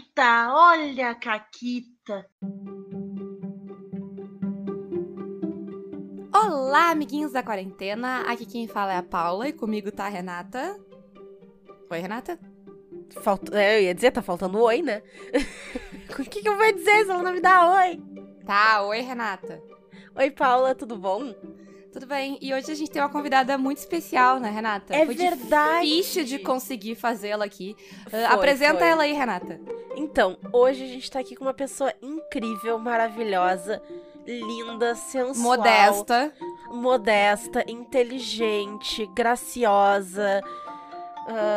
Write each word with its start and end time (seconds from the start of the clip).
Caquita, 0.00 0.54
olha 0.54 1.10
a 1.10 1.14
Caquita. 1.14 2.26
Olá, 6.34 6.90
amiguinhos 6.90 7.32
da 7.32 7.42
quarentena. 7.42 8.22
Aqui 8.22 8.46
quem 8.46 8.66
fala 8.66 8.94
é 8.94 8.96
a 8.96 9.02
Paula 9.02 9.48
e 9.48 9.52
comigo 9.52 9.92
tá 9.92 10.06
a 10.06 10.08
Renata. 10.08 10.78
Oi, 11.90 11.98
Renata? 11.98 12.38
Falta... 13.20 13.60
É, 13.60 13.78
eu 13.78 13.82
ia 13.82 13.94
dizer, 13.94 14.12
tá 14.12 14.22
faltando 14.22 14.58
oi, 14.60 14.80
né? 14.80 15.02
o 16.18 16.24
que, 16.24 16.40
que 16.40 16.48
eu 16.48 16.56
vou 16.56 16.72
dizer 16.72 17.04
se 17.04 17.10
ela 17.10 17.22
não 17.22 17.32
me 17.32 17.40
dá 17.40 17.70
oi? 17.70 18.00
Tá, 18.46 18.82
oi, 18.82 19.00
Renata. 19.00 19.62
Oi, 20.14 20.30
Paula, 20.30 20.74
tudo 20.74 20.96
bom? 20.96 21.34
Tudo 21.92 22.06
bem. 22.06 22.38
E 22.40 22.54
hoje 22.54 22.70
a 22.70 22.74
gente 22.74 22.90
tem 22.90 23.02
uma 23.02 23.08
convidada 23.08 23.58
muito 23.58 23.78
especial, 23.78 24.38
né, 24.38 24.48
Renata? 24.48 24.94
É 24.94 25.04
Foi 25.04 25.14
verdade. 25.14 25.86
difícil 25.86 26.24
de 26.24 26.38
conseguir 26.38 26.94
fazê-la 26.94 27.44
aqui. 27.44 27.76
Uh, 28.06 28.10
Foi, 28.10 28.24
apresenta 28.24 28.78
foi. 28.78 28.88
ela 28.88 29.02
aí, 29.02 29.12
Renata. 29.12 29.60
Então, 29.96 30.38
hoje 30.52 30.84
a 30.84 30.86
gente 30.86 31.10
tá 31.10 31.18
aqui 31.18 31.34
com 31.34 31.44
uma 31.44 31.54
pessoa 31.54 31.92
incrível, 32.00 32.78
maravilhosa, 32.78 33.82
linda, 34.24 34.94
sensual. 34.94 35.56
Modesta. 35.56 36.32
Modesta, 36.70 37.64
inteligente, 37.68 39.06
graciosa. 39.06 40.40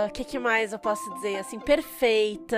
O 0.07 0.11
que, 0.11 0.23
que 0.23 0.37
mais 0.37 0.73
eu 0.73 0.79
posso 0.79 1.13
dizer? 1.15 1.37
Assim, 1.37 1.59
perfeita, 1.59 2.57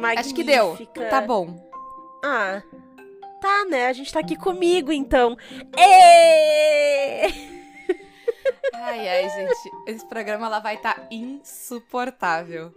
magnífica. 0.00 0.20
Acho 0.20 0.34
que 0.34 0.44
deu. 0.44 0.76
Tá 1.10 1.20
bom. 1.20 1.56
Ah, 2.24 2.62
tá, 3.46 3.64
né? 3.70 3.86
A 3.86 3.92
gente 3.92 4.12
tá 4.12 4.20
aqui 4.20 4.36
comigo, 4.36 4.92
então. 4.92 5.36
Ê! 5.78 7.26
Ai, 8.74 9.08
ai, 9.08 9.28
gente. 9.30 9.70
Esse 9.86 10.06
programa 10.08 10.46
ela 10.46 10.58
vai 10.58 10.74
estar 10.74 11.06
insuportável. 11.10 12.72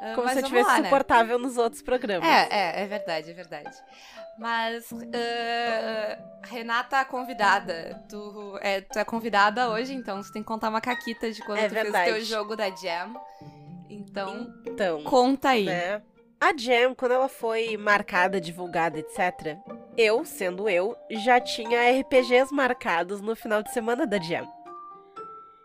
Ah, 0.00 0.12
Como 0.14 0.28
se 0.28 0.38
eu 0.38 0.42
tivesse 0.42 0.66
lá, 0.68 0.78
né? 0.78 0.84
suportável 0.84 1.38
nos 1.38 1.56
outros 1.56 1.82
programas. 1.82 2.28
É, 2.28 2.48
é, 2.50 2.82
é 2.82 2.86
verdade, 2.86 3.30
é 3.30 3.34
verdade. 3.34 3.70
Mas, 4.38 4.92
ah, 4.92 6.18
Renata, 6.48 7.04
convidada, 7.04 8.02
tu 8.08 8.58
é, 8.60 8.80
tu 8.80 8.98
é 8.98 9.04
convidada 9.04 9.70
hoje, 9.70 9.94
então 9.94 10.22
você 10.22 10.32
tem 10.32 10.42
que 10.42 10.48
contar 10.48 10.68
uma 10.70 10.80
caquita 10.80 11.30
de 11.30 11.40
quando 11.42 11.58
É 11.58 11.68
tu 11.68 11.74
verdade. 11.74 12.10
fez 12.12 12.26
o 12.26 12.28
teu 12.28 12.38
jogo 12.38 12.56
da 12.56 12.68
Jam. 12.70 13.14
Então, 13.88 14.52
Então, 14.66 15.02
conta 15.04 15.50
aí. 15.50 15.64
né? 15.66 16.02
A 16.44 16.54
Jam, 16.54 16.94
quando 16.94 17.12
ela 17.12 17.26
foi 17.26 17.74
marcada, 17.78 18.38
divulgada, 18.38 18.98
etc., 18.98 19.56
eu, 19.96 20.26
sendo 20.26 20.68
eu, 20.68 20.94
já 21.10 21.40
tinha 21.40 21.98
RPGs 22.00 22.52
marcados 22.52 23.22
no 23.22 23.34
final 23.34 23.62
de 23.62 23.72
semana 23.72 24.06
da 24.06 24.20
Jam. 24.20 24.46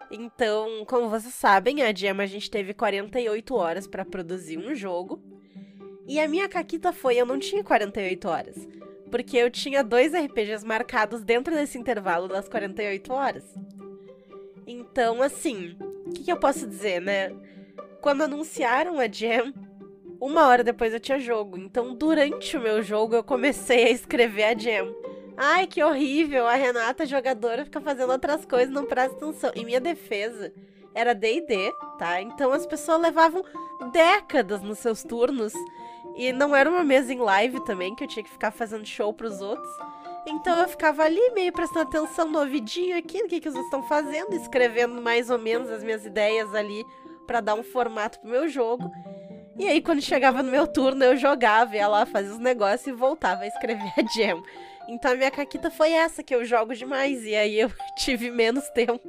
Então, 0.09 0.85
como 0.85 1.09
vocês 1.09 1.33
sabem, 1.33 1.81
a 1.81 1.93
Jam 1.93 2.21
a 2.21 2.25
gente 2.25 2.49
teve 2.49 2.73
48 2.73 3.53
horas 3.53 3.87
pra 3.87 4.05
produzir 4.05 4.57
um 4.57 4.73
jogo. 4.73 5.21
E 6.07 6.17
a 6.17 6.29
minha 6.29 6.47
caquita 6.47 6.93
foi, 6.93 7.17
eu 7.17 7.25
não 7.25 7.39
tinha 7.39 7.61
48 7.61 8.29
horas. 8.29 8.55
Porque 9.11 9.35
eu 9.35 9.51
tinha 9.51 9.83
dois 9.83 10.13
RPGs 10.13 10.65
marcados 10.65 11.25
dentro 11.25 11.53
desse 11.53 11.77
intervalo 11.77 12.29
das 12.29 12.47
48 12.47 13.11
horas. 13.11 13.43
Então, 14.65 15.21
assim, 15.21 15.75
o 16.05 16.11
que, 16.11 16.23
que 16.23 16.31
eu 16.31 16.37
posso 16.37 16.65
dizer, 16.65 17.01
né? 17.01 17.35
Quando 17.99 18.21
anunciaram 18.21 18.97
a 18.97 19.09
Jam, 19.11 19.53
uma 20.19 20.47
hora 20.47 20.63
depois 20.63 20.93
eu 20.93 20.99
tinha 20.99 21.19
jogo. 21.19 21.57
Então, 21.57 21.95
durante 21.95 22.57
o 22.57 22.61
meu 22.61 22.81
jogo, 22.81 23.15
eu 23.15 23.23
comecei 23.23 23.85
a 23.85 23.89
escrever 23.89 24.43
a 24.43 24.57
Jam. 24.57 24.93
Ai, 25.37 25.67
que 25.67 25.81
horrível! 25.81 26.45
A 26.45 26.55
Renata, 26.55 27.05
jogadora, 27.05 27.63
fica 27.63 27.79
fazendo 27.79 28.11
outras 28.11 28.45
coisas, 28.45 28.73
não 28.73 28.85
presta 28.85 29.15
atenção. 29.15 29.51
Em 29.55 29.63
minha 29.63 29.79
defesa, 29.79 30.51
era 30.93 31.15
DD, 31.15 31.71
tá? 31.97 32.21
Então 32.21 32.51
as 32.51 32.65
pessoas 32.65 33.01
levavam 33.01 33.43
décadas 33.93 34.61
nos 34.61 34.79
seus 34.79 35.03
turnos. 35.03 35.53
E 36.15 36.33
não 36.33 36.53
era 36.53 36.69
uma 36.69 36.83
mesa 36.83 37.13
em 37.13 37.19
live 37.19 37.63
também, 37.63 37.95
que 37.95 38.03
eu 38.03 38.07
tinha 38.07 38.23
que 38.23 38.29
ficar 38.29 38.51
fazendo 38.51 38.85
show 38.85 39.13
pros 39.13 39.39
outros. 39.39 39.69
Então 40.27 40.59
eu 40.59 40.67
ficava 40.67 41.03
ali 41.03 41.31
meio 41.31 41.53
prestando 41.53 41.87
atenção 41.87 42.29
no 42.29 42.39
ouvidinho 42.39 42.97
aqui, 42.97 43.21
no 43.21 43.29
que, 43.29 43.39
que 43.39 43.47
outros 43.47 43.65
estão 43.65 43.81
fazendo, 43.83 44.35
escrevendo 44.35 45.01
mais 45.01 45.29
ou 45.29 45.39
menos 45.39 45.69
as 45.69 45.83
minhas 45.83 46.05
ideias 46.05 46.53
ali 46.53 46.85
pra 47.25 47.39
dar 47.39 47.55
um 47.55 47.63
formato 47.63 48.19
pro 48.19 48.29
meu 48.29 48.49
jogo. 48.49 48.91
E 49.59 49.67
aí, 49.67 49.81
quando 49.81 50.01
chegava 50.01 50.41
no 50.41 50.49
meu 50.49 50.65
turno, 50.65 51.03
eu 51.03 51.17
jogava, 51.17 51.75
ia 51.75 51.85
lá, 51.85 52.05
fazia 52.05 52.31
os 52.31 52.39
negócios 52.39 52.87
e 52.87 52.93
voltava 52.93 53.43
a 53.43 53.47
escrever 53.47 53.91
a 53.97 54.03
jam. 54.03 54.41
Então 54.87 55.11
a 55.11 55.15
minha 55.15 55.29
caquita 55.29 55.69
foi 55.69 55.91
essa, 55.91 56.23
que 56.23 56.33
eu 56.33 56.45
jogo 56.45 56.73
demais. 56.73 57.25
E 57.25 57.35
aí 57.35 57.59
eu 57.59 57.69
tive 57.97 58.31
menos 58.31 58.69
tempo. 58.69 59.07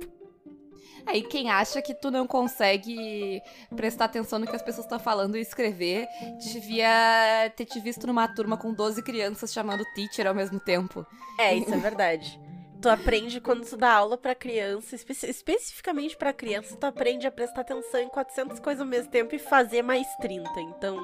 Aí 1.06 1.22
quem 1.22 1.50
acha 1.50 1.80
que 1.80 1.94
tu 1.94 2.10
não 2.10 2.26
consegue 2.26 3.40
prestar 3.76 4.06
atenção 4.06 4.40
no 4.40 4.46
que 4.46 4.54
as 4.54 4.62
pessoas 4.62 4.86
estão 4.86 4.98
falando 4.98 5.36
e 5.36 5.40
escrever, 5.40 6.08
devia 6.38 7.50
ter 7.56 7.64
te 7.64 7.78
visto 7.78 8.06
numa 8.06 8.26
turma 8.28 8.56
com 8.56 8.74
12 8.74 9.02
crianças 9.02 9.52
chamando 9.52 9.84
teacher 9.94 10.26
ao 10.26 10.34
mesmo 10.34 10.58
tempo. 10.58 11.06
É, 11.38 11.54
isso 11.54 11.72
é 11.72 11.78
verdade. 11.78 12.38
Tu 12.80 12.88
aprende 12.88 13.40
quando 13.40 13.68
tu 13.68 13.76
dá 13.76 13.92
aula 13.92 14.16
pra 14.16 14.34
criança, 14.34 14.94
espe 14.94 15.12
especificamente 15.12 16.16
pra 16.16 16.32
criança, 16.32 16.76
tu 16.76 16.84
aprende 16.84 17.26
a 17.26 17.30
prestar 17.30 17.60
atenção 17.60 18.00
em 18.00 18.08
400 18.08 18.58
coisas 18.58 18.80
ao 18.80 18.86
mesmo 18.86 19.10
tempo 19.10 19.34
e 19.34 19.38
fazer 19.38 19.82
mais 19.82 20.06
30. 20.16 20.48
Então, 20.60 20.96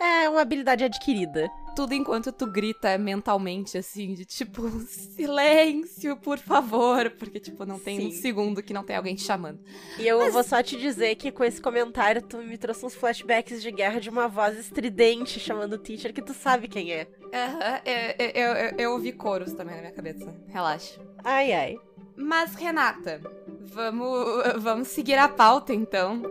é 0.00 0.28
uma 0.28 0.40
habilidade 0.40 0.84
adquirida. 0.84 1.48
Tudo 1.74 1.92
enquanto 1.92 2.32
tu 2.32 2.46
grita 2.46 2.96
mentalmente, 2.96 3.76
assim, 3.76 4.14
de 4.14 4.24
tipo, 4.24 4.68
silêncio, 4.88 6.16
por 6.16 6.38
favor. 6.38 7.10
Porque, 7.10 7.38
tipo, 7.38 7.66
não 7.66 7.78
tem 7.78 7.98
um 8.06 8.10
Sim. 8.10 8.20
segundo 8.20 8.62
que 8.62 8.72
não 8.72 8.82
tem 8.82 8.96
alguém 8.96 9.14
te 9.14 9.22
chamando. 9.22 9.60
E 9.98 10.06
eu 10.06 10.32
vou 10.32 10.42
só 10.42 10.62
te 10.62 10.78
dizer 10.78 11.14
que 11.16 11.30
com 11.30 11.44
esse 11.44 11.60
comentário 11.60 12.22
tu 12.22 12.38
me 12.38 12.56
trouxe 12.56 12.86
uns 12.86 12.94
flashbacks 12.94 13.60
de 13.60 13.70
guerra 13.70 14.00
de 14.00 14.08
uma 14.08 14.26
voz 14.26 14.58
estridente 14.58 15.38
chamando 15.38 15.74
o 15.74 15.78
teacher 15.78 16.14
que 16.14 16.22
tu 16.22 16.32
sabe 16.32 16.66
quem 16.66 16.92
é. 16.92 17.06
Aham, 17.34 17.80
eu, 17.84 18.26
eu, 18.26 18.52
eu, 18.54 18.74
eu 18.78 18.92
ouvi 18.92 19.12
coros 19.12 19.52
também 19.52 19.74
na 19.74 19.82
minha 19.82 19.92
cabeça. 19.92 20.34
Relaxa. 20.48 20.98
Ai, 21.22 21.52
ai. 21.52 21.76
Mas, 22.16 22.54
Renata, 22.54 23.20
vamos, 23.60 24.62
vamos 24.62 24.88
seguir 24.88 25.18
a 25.18 25.28
pauta 25.28 25.74
então. 25.74 26.22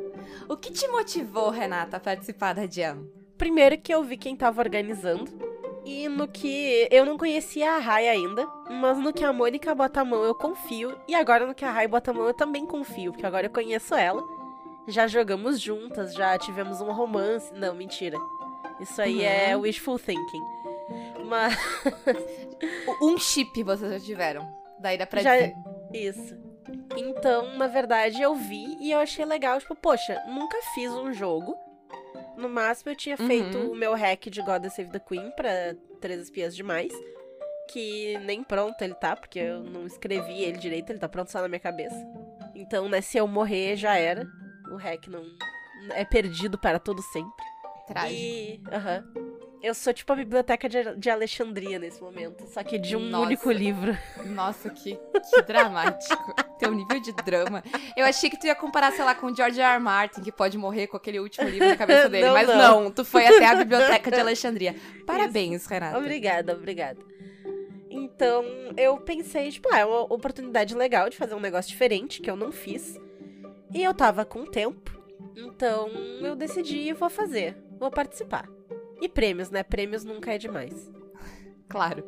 O 0.50 0.58
que 0.58 0.72
te 0.72 0.88
motivou, 0.88 1.52
Renata, 1.52 1.97
a 1.97 2.00
participar 2.00 2.53
da 2.53 2.66
Jam? 2.66 3.08
Primeiro 3.38 3.78
que 3.78 3.94
eu 3.94 4.03
vi 4.03 4.18
quem 4.18 4.35
tava 4.35 4.62
organizando. 4.62 5.31
E 5.85 6.07
no 6.07 6.28
que 6.28 6.88
eu 6.90 7.06
não 7.06 7.16
conhecia 7.18 7.73
a 7.73 7.78
Rai 7.79 8.07
ainda, 8.07 8.47
mas 8.72 8.97
no 8.97 9.13
que 9.13 9.23
a 9.23 9.31
Mônica 9.31 9.75
bota 9.75 10.01
a 10.01 10.06
mão 10.06 10.23
eu 10.23 10.34
confio. 10.34 10.97
E 11.07 11.13
agora 11.13 11.46
no 11.46 11.53
que 11.53 11.63
a 11.63 11.72
Rai 11.72 11.88
bota 11.88 12.09
a 12.09 12.13
mão 12.13 12.25
eu 12.25 12.34
também 12.34 12.66
confio, 12.66 13.12
porque 13.12 13.25
agora 13.25 13.46
eu 13.46 13.51
conheço 13.51 13.94
ela. 13.94 14.23
Já 14.88 15.06
jogamos 15.06 15.59
juntas, 15.62 16.13
já 16.16 16.38
tivemos 16.40 16.81
um 16.81 16.91
romance. 16.91 17.53
Não, 17.53 17.75
mentira. 17.75 18.18
Isso 18.79 19.00
aí 19.01 19.18
Uhum. 19.18 19.22
é 19.23 19.56
wishful 19.57 20.00
thinking. 20.00 20.41
Mas. 21.28 21.56
Um 23.02 23.17
chip 23.17 23.62
vocês 23.63 23.91
já 23.91 24.00
tiveram. 24.00 24.47
Daí 24.79 24.97
dá 24.97 25.06
pra 25.06 25.22
Já- 25.22 25.35
dizer. 25.35 25.53
Isso. 25.94 26.35
Então, 26.97 27.56
na 27.57 27.67
verdade, 27.67 28.22
eu 28.22 28.34
vi 28.35 28.78
e 28.79 28.91
eu 28.91 29.00
achei 29.00 29.25
legal. 29.25 29.59
Tipo, 29.59 29.75
poxa, 29.75 30.19
nunca 30.28 30.57
fiz 30.73 30.91
um 30.91 31.12
jogo. 31.13 31.56
No 32.38 32.50
máximo, 32.50 32.91
eu 32.91 32.96
tinha 32.96 33.16
Uhum. 33.19 33.28
feito 33.28 33.57
o 33.72 33.75
meu 33.75 33.94
hack 33.96 34.25
de 34.29 34.41
God 34.41 34.66
Save 34.68 34.91
the 34.91 35.00
Queen 35.00 35.31
pra 35.31 35.75
Três 36.01 36.22
Espias 36.22 36.56
Demais. 36.56 36.91
Que 37.72 38.18
nem 38.19 38.44
pronto 38.44 38.79
ele 38.84 38.94
tá, 38.94 39.16
porque 39.16 39.40
eu 39.40 39.62
não 39.63 39.88
escrevi 39.88 40.44
ele 40.44 40.57
direito, 40.57 40.91
ele 40.91 41.00
tá 41.00 41.09
pronto 41.09 41.31
só 41.31 41.41
na 41.41 41.47
minha 41.47 41.59
cabeça. 41.59 41.96
Então, 42.53 42.88
né, 42.88 43.01
se 43.01 43.18
eu 43.18 43.28
morrer, 43.28 43.75
já 43.75 43.96
era. 43.97 44.28
O 44.72 44.75
hack 44.75 45.07
não 45.07 45.23
é 45.91 46.06
perdido 46.06 46.57
para 46.59 46.78
todo 46.79 47.01
sempre. 47.01 47.46
Trágico. 47.88 48.19
E. 48.22 48.62
Aham. 48.72 49.03
Eu 49.62 49.74
sou 49.74 49.94
tipo 49.94 50.12
a 50.14 50.16
biblioteca 50.16 50.70
de, 50.70 50.96
de 50.96 51.10
Alexandria 51.10 51.80
nesse 51.80 52.02
momento, 52.02 52.46
só 52.48 52.64
que 52.64 52.78
de 52.78 52.96
um 52.96 53.10
Nossa. 53.10 53.26
único 53.26 53.52
livro. 53.52 53.98
Nossa, 54.26 54.70
que, 54.70 54.96
que 54.96 55.42
dramático. 55.42 56.36
Teu 56.60 56.72
nível 56.72 57.00
de 57.00 57.12
drama. 57.14 57.64
Eu 57.98 58.06
achei 58.06 58.30
que 58.30 58.40
tu 58.40 58.48
ia 58.48 58.56
comparar, 58.56 58.92
sei 58.92 59.04
lá, 59.04 59.16
com 59.16 59.28
o 59.28 59.36
George 59.36 59.60
R. 59.60 59.74
R. 59.74 59.80
Martin, 59.80 60.22
que 60.22 60.32
pode 60.32 60.58
morrer 60.58 60.88
com 60.88 60.98
aquele 60.98 61.20
último 61.20 61.50
livro 61.50 61.68
na 61.68 61.76
cabeça 61.76 62.08
dele. 62.10 62.28
Não, 62.28 62.34
mas 62.34 62.48
não. 62.48 62.84
não. 62.84 62.91
tu 62.91 63.03
foi 63.03 63.26
até 63.26 63.46
a 63.46 63.56
biblioteca 63.56 64.12
de 64.12 64.20
Alexandria. 64.20 64.76
Parabéns, 65.06 65.66
Renata. 65.66 65.97
Obrigada, 65.97 66.53
obrigada. 66.53 67.00
Então, 67.90 68.44
eu 68.78 68.97
pensei, 68.97 69.52
tipo, 69.52 69.70
ah, 69.74 69.79
é 69.79 69.85
uma 69.85 70.02
oportunidade 70.14 70.76
legal 70.76 71.09
de 71.09 71.18
fazer 71.18 71.34
um 71.34 71.40
negócio 71.40 71.72
diferente, 71.72 72.22
que 72.22 72.29
eu 72.29 72.35
não 72.35 72.52
fiz. 72.52 73.00
E 73.74 73.84
eu 73.84 73.94
tava 73.94 74.24
com 74.24 74.46
tempo. 74.46 74.91
Então, 75.35 75.90
eu 76.22 76.35
decidi, 76.35 76.94
vou 76.94 77.09
fazer. 77.09 77.58
Vou 77.78 77.91
participar. 77.91 78.47
E 79.05 79.09
prêmios, 79.09 79.52
né? 79.52 79.61
Prêmios 79.61 80.03
nunca 80.03 80.34
é 80.34 80.37
demais. 80.37 80.73
Claro. 81.67 82.03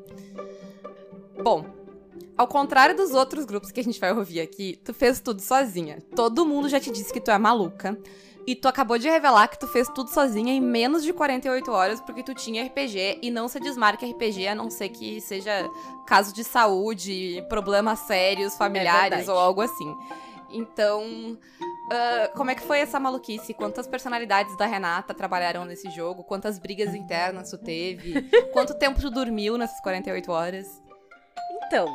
Bom, 1.43 1.65
ao 2.37 2.47
contrário 2.47 2.95
dos 2.95 3.11
outros 3.11 3.43
grupos 3.43 3.71
que 3.71 3.79
a 3.79 3.83
gente 3.83 3.99
vai 3.99 4.13
ouvir 4.13 4.39
aqui, 4.39 4.79
tu 4.85 4.93
fez 4.93 5.19
tudo 5.19 5.41
sozinha. 5.41 5.97
Todo 6.15 6.45
mundo 6.45 6.69
já 6.69 6.79
te 6.79 6.91
disse 6.91 7.11
que 7.11 7.19
tu 7.19 7.31
é 7.31 7.37
maluca. 7.39 7.97
E 8.45 8.55
tu 8.55 8.67
acabou 8.67 8.97
de 8.99 9.09
revelar 9.09 9.47
que 9.47 9.59
tu 9.59 9.67
fez 9.67 9.89
tudo 9.89 10.11
sozinha 10.11 10.53
em 10.53 10.61
menos 10.61 11.03
de 11.03 11.11
48 11.11 11.71
horas 11.71 11.99
porque 11.99 12.23
tu 12.23 12.35
tinha 12.35 12.63
RPG 12.63 13.19
e 13.21 13.31
não 13.31 13.47
se 13.47 13.59
desmarca 13.59 14.05
RPG 14.05 14.47
a 14.47 14.55
não 14.55 14.69
ser 14.69 14.89
que 14.89 15.19
seja 15.19 15.67
caso 16.05 16.33
de 16.33 16.43
saúde, 16.43 17.43
problemas 17.49 17.99
sérios, 17.99 18.55
familiares 18.55 19.17
verdade. 19.17 19.29
ou 19.31 19.37
algo 19.37 19.61
assim. 19.61 19.93
Então, 20.49 21.37
Uh, 21.87 22.35
como 22.35 22.51
é 22.51 22.55
que 22.55 22.61
foi 22.61 22.79
essa 22.79 22.99
maluquice? 22.99 23.53
Quantas 23.53 23.87
personalidades 23.87 24.57
da 24.57 24.65
Renata 24.65 25.13
trabalharam 25.13 25.63
nesse 25.63 25.89
jogo? 25.89 26.23
Quantas 26.23 26.59
brigas 26.59 26.93
internas 26.93 27.49
tu 27.49 27.57
teve? 27.57 28.23
Quanto 28.51 28.73
tempo 28.73 28.99
tu 28.99 29.09
dormiu 29.09 29.57
nessas 29.57 29.79
48 29.79 30.29
horas? 30.29 30.83
Então, 31.63 31.87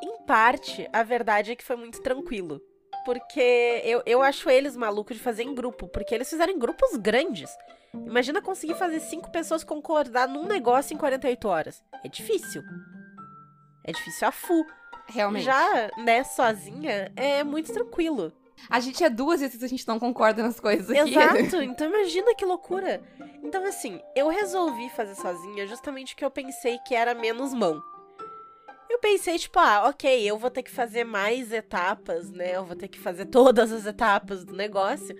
em 0.00 0.22
parte, 0.24 0.88
a 0.92 1.02
verdade 1.02 1.50
é 1.50 1.56
que 1.56 1.64
foi 1.64 1.74
muito 1.74 2.00
tranquilo. 2.02 2.60
Porque 3.04 3.82
eu, 3.84 4.00
eu 4.06 4.22
acho 4.22 4.48
eles 4.48 4.76
malucos 4.76 5.16
de 5.16 5.22
fazer 5.22 5.42
em 5.42 5.54
grupo, 5.54 5.88
porque 5.88 6.14
eles 6.14 6.30
fizeram 6.30 6.52
em 6.52 6.58
grupos 6.58 6.96
grandes. 6.96 7.50
Imagina 7.92 8.40
conseguir 8.40 8.74
fazer 8.74 9.00
cinco 9.00 9.30
pessoas 9.30 9.64
concordar 9.64 10.28
num 10.28 10.46
negócio 10.46 10.94
em 10.94 10.98
48 10.98 11.48
horas. 11.48 11.82
É 12.04 12.08
difícil. 12.08 12.62
É 13.84 13.92
difícil 13.92 14.28
a 14.28 14.32
fu. 14.32 14.64
Realmente. 15.06 15.44
Já, 15.44 15.90
né, 15.98 16.24
sozinha, 16.24 17.12
é 17.14 17.44
muito 17.44 17.72
tranquilo. 17.72 18.32
A 18.68 18.80
gente 18.80 19.02
é 19.04 19.10
duas 19.10 19.40
e 19.40 19.44
a 19.44 19.68
gente 19.68 19.86
não 19.86 19.98
concorda 19.98 20.42
nas 20.42 20.58
coisas 20.58 20.90
aqui. 20.90 21.10
Exato, 21.10 21.56
então 21.62 21.88
imagina 21.88 22.34
que 22.34 22.44
loucura. 22.44 23.02
Então, 23.42 23.64
assim, 23.64 24.00
eu 24.16 24.28
resolvi 24.28 24.88
fazer 24.90 25.14
sozinha 25.14 25.66
justamente 25.66 26.14
porque 26.14 26.24
eu 26.24 26.30
pensei 26.30 26.78
que 26.86 26.94
era 26.94 27.14
menos 27.14 27.52
mão. 27.52 27.82
Eu 28.88 28.98
pensei, 28.98 29.38
tipo, 29.38 29.58
ah, 29.58 29.88
ok, 29.88 30.22
eu 30.24 30.38
vou 30.38 30.50
ter 30.50 30.62
que 30.62 30.70
fazer 30.70 31.04
mais 31.04 31.52
etapas, 31.52 32.30
né? 32.30 32.56
Eu 32.56 32.64
vou 32.64 32.76
ter 32.76 32.88
que 32.88 32.98
fazer 32.98 33.26
todas 33.26 33.72
as 33.72 33.86
etapas 33.86 34.44
do 34.44 34.54
negócio. 34.54 35.16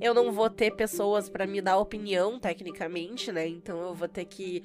Eu 0.00 0.12
não 0.12 0.32
vou 0.32 0.50
ter 0.50 0.74
pessoas 0.74 1.28
para 1.28 1.46
me 1.46 1.60
dar 1.60 1.78
opinião, 1.78 2.38
tecnicamente, 2.40 3.30
né? 3.30 3.46
Então 3.46 3.80
eu 3.80 3.94
vou 3.94 4.08
ter 4.08 4.24
que 4.24 4.62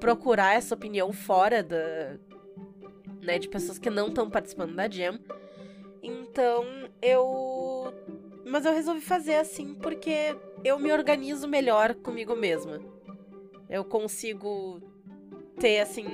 procurar 0.00 0.54
essa 0.54 0.74
opinião 0.74 1.12
fora 1.12 1.62
da, 1.62 2.18
né, 3.22 3.38
de 3.38 3.48
pessoas 3.48 3.78
que 3.78 3.90
não 3.90 4.08
estão 4.08 4.28
participando 4.28 4.74
da 4.74 4.88
jam. 4.88 5.18
Então, 6.08 6.64
eu 7.02 7.92
mas 8.44 8.64
eu 8.64 8.72
resolvi 8.72 9.00
fazer 9.00 9.34
assim 9.36 9.74
porque 9.74 10.36
eu 10.64 10.78
me 10.78 10.90
organizo 10.90 11.46
melhor 11.46 11.94
comigo 11.94 12.34
mesma. 12.34 12.80
Eu 13.68 13.84
consigo 13.84 14.80
ter 15.60 15.80
assim, 15.80 16.06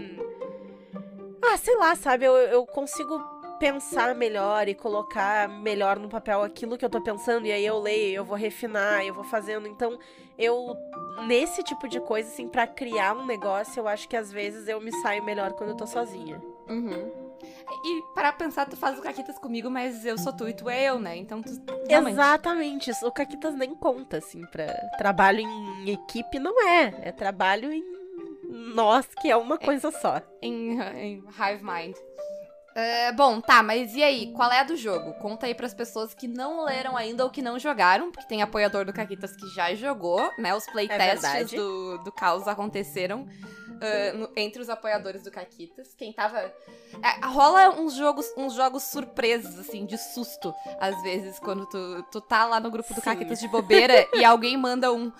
ah, 1.41 1.57
sei 1.57 1.77
lá, 1.77 1.95
sabe? 1.95 2.25
Eu, 2.25 2.35
eu 2.35 2.67
consigo 2.67 3.23
pensar 3.61 4.15
melhor 4.15 4.69
e 4.69 4.75
colocar 4.75 5.49
melhor 5.49 5.99
no 5.99 6.09
papel 6.09 6.43
aquilo 6.43 6.77
que 6.77 6.85
eu 6.85 6.91
tô 6.91 7.01
pensando, 7.01 7.47
e 7.47 7.53
aí 7.53 7.65
eu 7.65 7.79
leio, 7.79 8.17
eu 8.17 8.25
vou 8.25 8.37
refinar, 8.37 9.07
eu 9.07 9.15
vou 9.15 9.25
fazendo. 9.25 9.69
Então, 9.69 9.99
eu, 10.37 10.77
nesse 11.27 11.63
tipo 11.63 11.89
de 11.89 12.01
coisa, 12.01 12.29
assim, 12.29 12.49
para 12.49 12.67
criar 12.67 13.17
um 13.17 13.25
negócio, 13.25 13.81
eu 13.81 13.87
acho 13.87 14.09
que 14.09 14.17
às 14.17 14.33
vezes 14.33 14.67
eu 14.67 14.81
me 14.81 14.91
saio 15.01 15.23
melhor 15.23 15.53
quando 15.53 15.71
eu 15.71 15.77
tô 15.77 15.87
sozinha. 15.87 16.43
Uhum. 16.69 17.24
E 17.85 18.03
para 18.15 18.33
pensar, 18.33 18.67
tu 18.67 18.77
faz 18.77 18.99
o 18.99 19.03
Caquitas 19.03 19.39
comigo, 19.39 19.71
mas 19.71 20.05
eu 20.05 20.17
sou 20.17 20.33
tu 20.33 20.49
e 20.49 20.55
tu 20.55 20.69
é 20.69 20.85
eu, 20.85 20.99
né? 20.99 21.17
Então 21.17 21.43
tu. 21.43 21.51
Realmente... 21.89 22.15
Exatamente. 22.15 22.91
O 23.03 23.13
Caquitas 23.13 23.55
nem 23.55 23.75
conta, 23.75 24.19
assim, 24.19 24.45
pra 24.47 24.67
trabalho 24.99 25.41
em 25.41 25.91
equipe, 25.91 26.39
não 26.39 26.67
é. 26.69 26.95
É 27.03 27.13
trabalho 27.13 27.73
em 27.73 27.85
nós, 28.49 29.07
que 29.21 29.31
é 29.31 29.37
uma 29.37 29.59
coisa 29.59 29.91
só. 29.91 30.21
Em, 30.41 30.79
em 30.79 31.25
Hive 31.29 31.63
Mind. 31.63 31.97
É, 32.75 33.13
bom, 33.13 33.41
tá, 33.41 33.63
mas 33.63 33.95
e 33.95 34.03
aí? 34.03 34.33
Qual 34.33 34.51
é 34.51 34.59
a 34.59 34.65
do 34.65 34.77
jogo? 34.77 35.13
Conta 35.15 35.47
aí 35.47 35.55
pras 35.55 35.73
pessoas 35.73 36.13
que 36.13 36.27
não 36.27 36.65
leram 36.65 36.97
ainda 36.97 37.23
ou 37.23 37.31
que 37.31 37.41
não 37.41 37.57
jogaram, 37.57 38.11
porque 38.11 38.27
tem 38.27 38.43
apoiador 38.43 38.85
do 38.85 38.93
Caquitas 38.93 39.37
que 39.37 39.47
já 39.55 39.73
jogou, 39.75 40.29
né? 40.37 40.53
Os 40.55 40.67
playtests 40.67 41.25
é 41.25 41.45
do, 41.57 41.99
do 41.99 42.11
Caos 42.11 42.49
aconteceram. 42.49 43.29
Uh, 43.75 44.17
no, 44.17 44.31
entre 44.37 44.63
os 44.63 44.71
apoiadores 44.71 45.23
do 45.23 45.31
Caquitas. 45.31 45.95
Quem 45.95 46.13
tava. 46.13 46.39
É, 46.41 47.27
rola 47.27 47.71
uns 47.71 47.95
jogos, 47.95 48.33
uns 48.37 48.55
jogos 48.55 48.85
surpresos, 48.85 49.59
assim, 49.59 49.85
de 49.85 49.99
susto, 49.99 50.55
às 50.81 51.01
vezes, 51.03 51.39
quando 51.39 51.67
tu, 51.67 52.03
tu 52.11 52.21
tá 52.21 52.47
lá 52.47 52.61
no 52.61 52.71
grupo 52.71 52.89
do 52.95 53.01
Sim. 53.01 53.05
Caquitas 53.05 53.41
de 53.41 53.49
bobeira 53.49 54.09
e 54.15 54.25
alguém 54.25 54.57
manda 54.57 54.93
um 54.93 55.13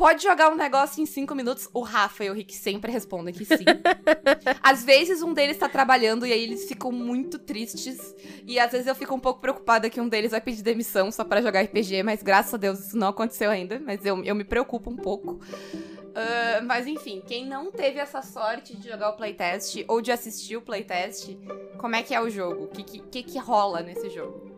pode 0.00 0.22
jogar 0.22 0.50
um 0.50 0.56
negócio 0.56 1.02
em 1.02 1.04
cinco 1.04 1.34
minutos? 1.34 1.68
O 1.74 1.82
Rafa 1.82 2.24
e 2.24 2.30
o 2.30 2.32
Rick 2.32 2.56
sempre 2.56 2.90
respondem 2.90 3.34
que 3.34 3.44
sim. 3.44 3.66
às 4.62 4.82
vezes 4.82 5.20
um 5.20 5.34
deles 5.34 5.58
tá 5.58 5.68
trabalhando 5.68 6.26
e 6.26 6.32
aí 6.32 6.42
eles 6.42 6.66
ficam 6.66 6.90
muito 6.90 7.38
tristes. 7.38 8.16
E 8.46 8.58
às 8.58 8.72
vezes 8.72 8.86
eu 8.86 8.94
fico 8.94 9.14
um 9.14 9.20
pouco 9.20 9.42
preocupada 9.42 9.90
que 9.90 10.00
um 10.00 10.08
deles 10.08 10.30
vai 10.30 10.40
pedir 10.40 10.62
demissão 10.62 11.12
só 11.12 11.22
para 11.22 11.42
jogar 11.42 11.60
RPG, 11.64 12.02
mas 12.02 12.22
graças 12.22 12.54
a 12.54 12.56
Deus 12.56 12.80
isso 12.80 12.96
não 12.96 13.08
aconteceu 13.08 13.50
ainda. 13.50 13.78
Mas 13.78 14.02
eu, 14.06 14.24
eu 14.24 14.34
me 14.34 14.42
preocupo 14.42 14.88
um 14.88 14.96
pouco. 14.96 15.32
Uh, 15.32 16.64
mas 16.64 16.86
enfim, 16.86 17.22
quem 17.26 17.44
não 17.44 17.70
teve 17.70 17.98
essa 17.98 18.22
sorte 18.22 18.74
de 18.74 18.88
jogar 18.88 19.10
o 19.10 19.16
playtest 19.18 19.84
ou 19.86 20.00
de 20.00 20.10
assistir 20.10 20.56
o 20.56 20.62
playtest, 20.62 21.36
como 21.76 21.94
é 21.94 22.02
que 22.02 22.14
é 22.14 22.20
o 22.22 22.30
jogo? 22.30 22.64
O 22.64 22.68
que, 22.68 22.82
que, 22.82 23.22
que 23.22 23.38
rola 23.38 23.82
nesse 23.82 24.08
jogo? 24.08 24.50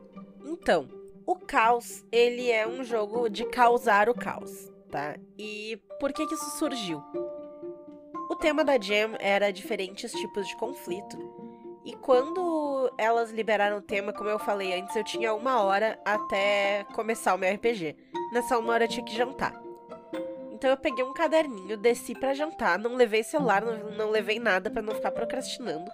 Então, 0.45 0.89
o 1.27 1.35
caos, 1.35 2.05
ele 2.13 2.49
é 2.49 2.65
um 2.65 2.85
jogo 2.85 3.29
de 3.29 3.45
causar 3.47 4.09
o 4.09 4.15
caos 4.15 4.72
tá? 4.93 5.17
E 5.39 5.81
por 5.99 6.13
que 6.13 6.27
que 6.27 6.35
isso 6.35 6.59
surgiu? 6.59 7.03
O 8.31 8.37
tema 8.37 8.63
da 8.63 8.79
Jam 8.79 9.17
era 9.19 9.51
diferentes 9.51 10.13
tipos 10.13 10.47
de 10.47 10.57
conflito. 10.57 11.19
E 11.85 11.97
quando 11.97 12.93
elas 12.97 13.33
liberaram 13.33 13.79
o 13.79 13.83
tema, 13.83 14.13
como 14.13 14.29
eu 14.29 14.39
falei 14.39 14.79
antes, 14.79 14.95
eu 14.95 15.03
tinha 15.03 15.35
uma 15.35 15.63
hora 15.63 15.99
até 16.05 16.85
começar 16.95 17.35
o 17.35 17.39
meu 17.39 17.53
RPG. 17.53 17.97
Nessa 18.33 18.59
uma 18.59 18.75
hora 18.75 18.85
eu 18.85 18.89
tinha 18.89 19.05
que 19.05 19.17
jantar. 19.17 19.53
Então 20.53 20.71
eu 20.71 20.77
peguei 20.77 21.03
um 21.03 21.13
caderninho, 21.13 21.77
desci 21.77 22.15
para 22.15 22.35
jantar, 22.35 22.79
não 22.79 22.95
levei 22.95 23.25
celular, 23.25 23.63
não, 23.63 23.91
não 23.97 24.11
levei 24.11 24.39
nada 24.39 24.71
para 24.71 24.83
não 24.83 24.95
ficar 24.95 25.11
procrastinando. 25.11 25.91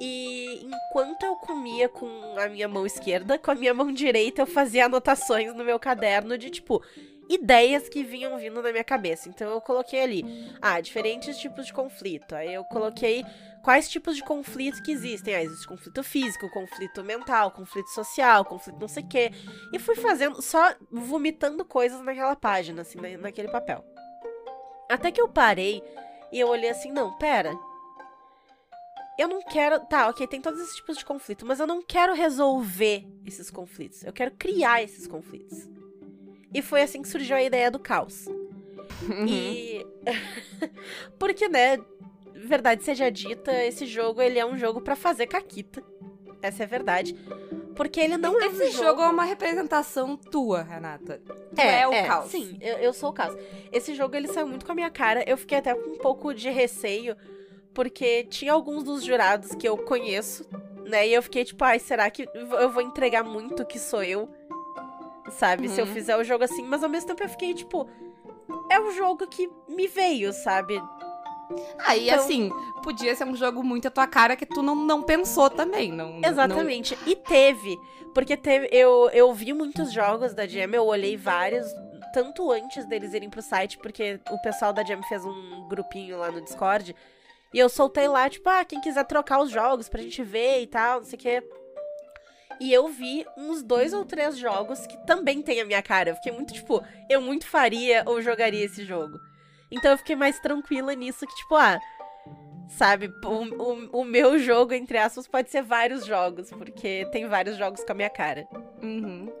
E 0.00 0.66
enquanto 0.66 1.22
eu 1.24 1.36
comia 1.36 1.88
com 1.88 2.08
a 2.38 2.48
minha 2.48 2.66
mão 2.66 2.86
esquerda, 2.86 3.38
com 3.38 3.50
a 3.50 3.54
minha 3.54 3.74
mão 3.74 3.92
direita 3.92 4.42
eu 4.42 4.46
fazia 4.46 4.86
anotações 4.86 5.54
no 5.54 5.64
meu 5.64 5.78
caderno 5.78 6.36
de 6.36 6.50
tipo, 6.50 6.82
ideias 7.28 7.88
que 7.88 8.02
vinham 8.02 8.38
vindo 8.38 8.60
na 8.62 8.70
minha 8.70 8.84
cabeça. 8.84 9.28
Então 9.28 9.50
eu 9.50 9.60
coloquei 9.60 10.00
ali, 10.00 10.24
ah, 10.60 10.80
diferentes 10.80 11.38
tipos 11.38 11.66
de 11.66 11.72
conflito. 11.72 12.34
Aí 12.34 12.52
eu 12.52 12.64
coloquei 12.64 13.24
quais 13.62 13.88
tipos 13.88 14.16
de 14.16 14.22
conflito 14.22 14.82
que 14.82 14.92
existem. 14.92 15.34
Ah, 15.34 15.42
existe 15.42 15.66
conflito 15.66 16.02
físico, 16.02 16.50
conflito 16.50 17.02
mental, 17.02 17.50
conflito 17.50 17.88
social, 17.88 18.44
conflito 18.44 18.78
não 18.78 18.88
sei 18.88 19.02
o 19.02 19.08
quê. 19.08 19.30
E 19.72 19.78
fui 19.78 19.96
fazendo, 19.96 20.40
só 20.42 20.74
vomitando 20.90 21.64
coisas 21.64 22.00
naquela 22.02 22.36
página, 22.36 22.82
assim, 22.82 22.98
naquele 23.18 23.48
papel. 23.48 23.84
Até 24.90 25.10
que 25.10 25.20
eu 25.20 25.28
parei 25.28 25.82
e 26.30 26.38
eu 26.40 26.48
olhei 26.48 26.70
assim, 26.70 26.92
não, 26.92 27.16
pera. 27.16 27.52
Eu 29.16 29.28
não 29.28 29.40
quero. 29.42 29.80
Tá, 29.86 30.08
ok, 30.08 30.26
tem 30.26 30.40
todos 30.40 30.60
esses 30.60 30.76
tipos 30.76 30.98
de 30.98 31.04
conflito, 31.04 31.46
mas 31.46 31.60
eu 31.60 31.66
não 31.66 31.80
quero 31.80 32.14
resolver 32.14 33.06
esses 33.24 33.50
conflitos. 33.50 34.02
Eu 34.02 34.12
quero 34.12 34.32
criar 34.32 34.82
esses 34.82 35.06
conflitos. 35.06 35.68
E 36.54 36.62
foi 36.62 36.82
assim 36.82 37.02
que 37.02 37.08
surgiu 37.08 37.36
a 37.36 37.42
ideia 37.42 37.70
do 37.70 37.80
caos. 37.80 38.26
Uhum. 39.02 39.26
E. 39.26 39.84
Porque, 41.18 41.48
né? 41.48 41.78
Verdade 42.32 42.84
seja 42.84 43.10
dita, 43.10 43.52
esse 43.64 43.86
jogo 43.86 44.22
ele 44.22 44.38
é 44.38 44.46
um 44.46 44.56
jogo 44.56 44.80
para 44.80 44.94
fazer 44.94 45.26
caquita. 45.26 45.82
Essa 46.40 46.62
é 46.62 46.66
a 46.66 46.68
verdade. 46.68 47.16
Porque 47.74 47.98
ele 47.98 48.16
não 48.16 48.38
esse 48.38 48.46
é 48.46 48.66
um 48.66 48.70
jogo... 48.70 48.84
jogo 48.84 49.02
é 49.02 49.08
uma 49.08 49.24
representação 49.24 50.16
tua, 50.16 50.62
Renata. 50.62 51.20
Tu 51.54 51.60
é, 51.60 51.80
é 51.80 51.88
o 51.88 51.92
é, 51.92 52.06
caos. 52.06 52.30
Sim, 52.30 52.56
eu, 52.60 52.76
eu 52.76 52.92
sou 52.92 53.10
o 53.10 53.12
caos. 53.12 53.36
Esse 53.72 53.94
jogo 53.94 54.14
ele 54.14 54.28
saiu 54.28 54.46
muito 54.46 54.64
com 54.64 54.72
a 54.72 54.74
minha 54.74 54.90
cara. 54.90 55.24
Eu 55.26 55.36
fiquei 55.36 55.58
até 55.58 55.74
com 55.74 55.90
um 55.90 55.98
pouco 55.98 56.34
de 56.34 56.50
receio, 56.50 57.16
porque 57.72 58.24
tinha 58.24 58.52
alguns 58.52 58.84
dos 58.84 59.02
jurados 59.02 59.54
que 59.54 59.66
eu 59.66 59.76
conheço, 59.76 60.46
né? 60.86 61.08
E 61.08 61.14
eu 61.14 61.22
fiquei 61.22 61.44
tipo, 61.44 61.64
ai, 61.64 61.78
será 61.78 62.10
que 62.10 62.28
eu 62.34 62.70
vou 62.70 62.82
entregar 62.82 63.24
muito 63.24 63.64
que 63.64 63.78
sou 63.78 64.02
eu? 64.02 64.28
Sabe? 65.30 65.68
Uhum. 65.68 65.74
Se 65.74 65.80
eu 65.80 65.86
uhum. 65.86 65.92
fizer 65.92 66.16
o 66.16 66.24
jogo 66.24 66.44
assim, 66.44 66.62
mas 66.62 66.82
ao 66.82 66.88
mesmo 66.88 67.08
tempo 67.08 67.22
eu 67.22 67.28
fiquei, 67.28 67.54
tipo, 67.54 67.88
é 68.70 68.80
o 68.80 68.90
jogo 68.92 69.26
que 69.26 69.50
me 69.68 69.86
veio, 69.86 70.32
sabe? 70.32 70.80
Ah, 71.78 71.96
e 71.96 72.08
então... 72.08 72.18
assim, 72.18 72.50
podia 72.82 73.14
ser 73.14 73.24
um 73.24 73.36
jogo 73.36 73.62
muito 73.62 73.88
a 73.88 73.90
tua 73.90 74.06
cara 74.06 74.36
que 74.36 74.46
tu 74.46 74.62
não, 74.62 74.74
não 74.74 75.02
pensou 75.02 75.50
também, 75.50 75.92
não. 75.92 76.20
Exatamente. 76.24 76.96
Não... 76.96 77.08
E 77.08 77.16
teve. 77.16 77.78
Porque 78.14 78.36
teve. 78.36 78.68
Eu, 78.70 79.10
eu 79.12 79.32
vi 79.32 79.52
muitos 79.52 79.92
jogos 79.92 80.34
da 80.34 80.46
Jam, 80.46 80.70
eu 80.72 80.84
olhei 80.84 81.16
vários, 81.16 81.66
tanto 82.12 82.50
antes 82.50 82.86
deles 82.86 83.12
irem 83.12 83.28
pro 83.28 83.42
site, 83.42 83.78
porque 83.78 84.20
o 84.30 84.40
pessoal 84.40 84.72
da 84.72 84.84
Jam 84.84 85.02
fez 85.02 85.24
um 85.24 85.68
grupinho 85.68 86.18
lá 86.18 86.30
no 86.30 86.40
Discord. 86.40 86.94
E 87.52 87.58
eu 87.58 87.68
soltei 87.68 88.08
lá, 88.08 88.28
tipo, 88.28 88.48
ah, 88.48 88.64
quem 88.64 88.80
quiser 88.80 89.04
trocar 89.04 89.40
os 89.40 89.50
jogos 89.50 89.88
pra 89.88 90.02
gente 90.02 90.22
ver 90.22 90.62
e 90.62 90.66
tal, 90.66 91.00
não 91.00 91.06
sei 91.06 91.16
o 91.16 91.22
quê. 91.22 91.42
E 92.60 92.72
eu 92.72 92.88
vi 92.88 93.26
uns 93.36 93.62
dois 93.62 93.92
ou 93.92 94.04
três 94.04 94.38
jogos 94.38 94.86
que 94.86 94.96
também 95.06 95.42
tem 95.42 95.60
a 95.60 95.64
minha 95.64 95.82
cara. 95.82 96.10
Eu 96.10 96.16
fiquei 96.16 96.32
muito, 96.32 96.52
tipo, 96.52 96.82
eu 97.08 97.20
muito 97.20 97.46
faria 97.46 98.02
ou 98.06 98.20
jogaria 98.20 98.64
esse 98.64 98.84
jogo. 98.84 99.18
Então 99.70 99.90
eu 99.90 99.98
fiquei 99.98 100.16
mais 100.16 100.38
tranquila 100.40 100.94
nisso 100.94 101.26
que, 101.26 101.34
tipo, 101.34 101.56
ah, 101.56 101.80
sabe, 102.68 103.12
o, 103.24 103.98
o, 103.98 104.00
o 104.00 104.04
meu 104.04 104.38
jogo, 104.38 104.72
entre 104.72 104.98
aspas, 104.98 105.26
pode 105.26 105.50
ser 105.50 105.62
vários 105.62 106.04
jogos, 106.04 106.50
porque 106.50 107.06
tem 107.10 107.26
vários 107.26 107.56
jogos 107.56 107.82
com 107.82 107.92
a 107.92 107.94
minha 107.94 108.10
cara. 108.10 108.46
Uhum. 108.82 109.32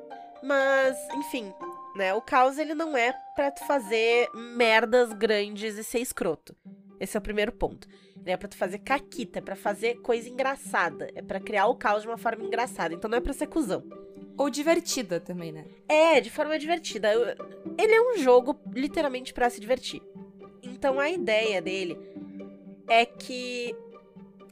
Mas, 0.42 0.96
enfim, 1.14 1.52
né? 1.94 2.12
O 2.14 2.20
caos 2.20 2.58
ele 2.58 2.74
não 2.74 2.96
é 2.96 3.12
para 3.34 3.50
tu 3.50 3.64
fazer 3.66 4.28
merdas 4.34 5.12
grandes 5.12 5.76
e 5.76 5.84
ser 5.84 6.00
escroto. 6.00 6.54
Esse 6.98 7.16
é 7.16 7.20
o 7.20 7.22
primeiro 7.22 7.52
ponto. 7.52 7.88
É 8.24 8.36
pra 8.36 8.48
tu 8.48 8.56
fazer 8.56 8.78
caquita, 8.78 9.38
é 9.38 9.42
pra 9.42 9.56
fazer 9.56 9.96
coisa 9.96 10.28
engraçada. 10.28 11.10
É 11.14 11.20
para 11.20 11.40
criar 11.40 11.66
o 11.66 11.74
caos 11.74 12.02
de 12.02 12.08
uma 12.08 12.16
forma 12.18 12.44
engraçada. 12.44 12.94
Então 12.94 13.10
não 13.10 13.18
é 13.18 13.20
pra 13.20 13.32
ser 13.32 13.46
cuzão. 13.46 13.82
Ou 14.36 14.50
divertida 14.50 15.20
também, 15.20 15.52
né? 15.52 15.64
É, 15.88 16.20
de 16.20 16.30
forma 16.30 16.58
divertida. 16.58 17.12
Ele 17.78 17.92
é 17.92 18.00
um 18.00 18.18
jogo 18.18 18.58
literalmente 18.72 19.32
pra 19.32 19.50
se 19.50 19.60
divertir. 19.60 20.02
Então 20.62 20.98
a 20.98 21.10
ideia 21.10 21.60
dele 21.60 21.98
é 22.88 23.04
que 23.04 23.74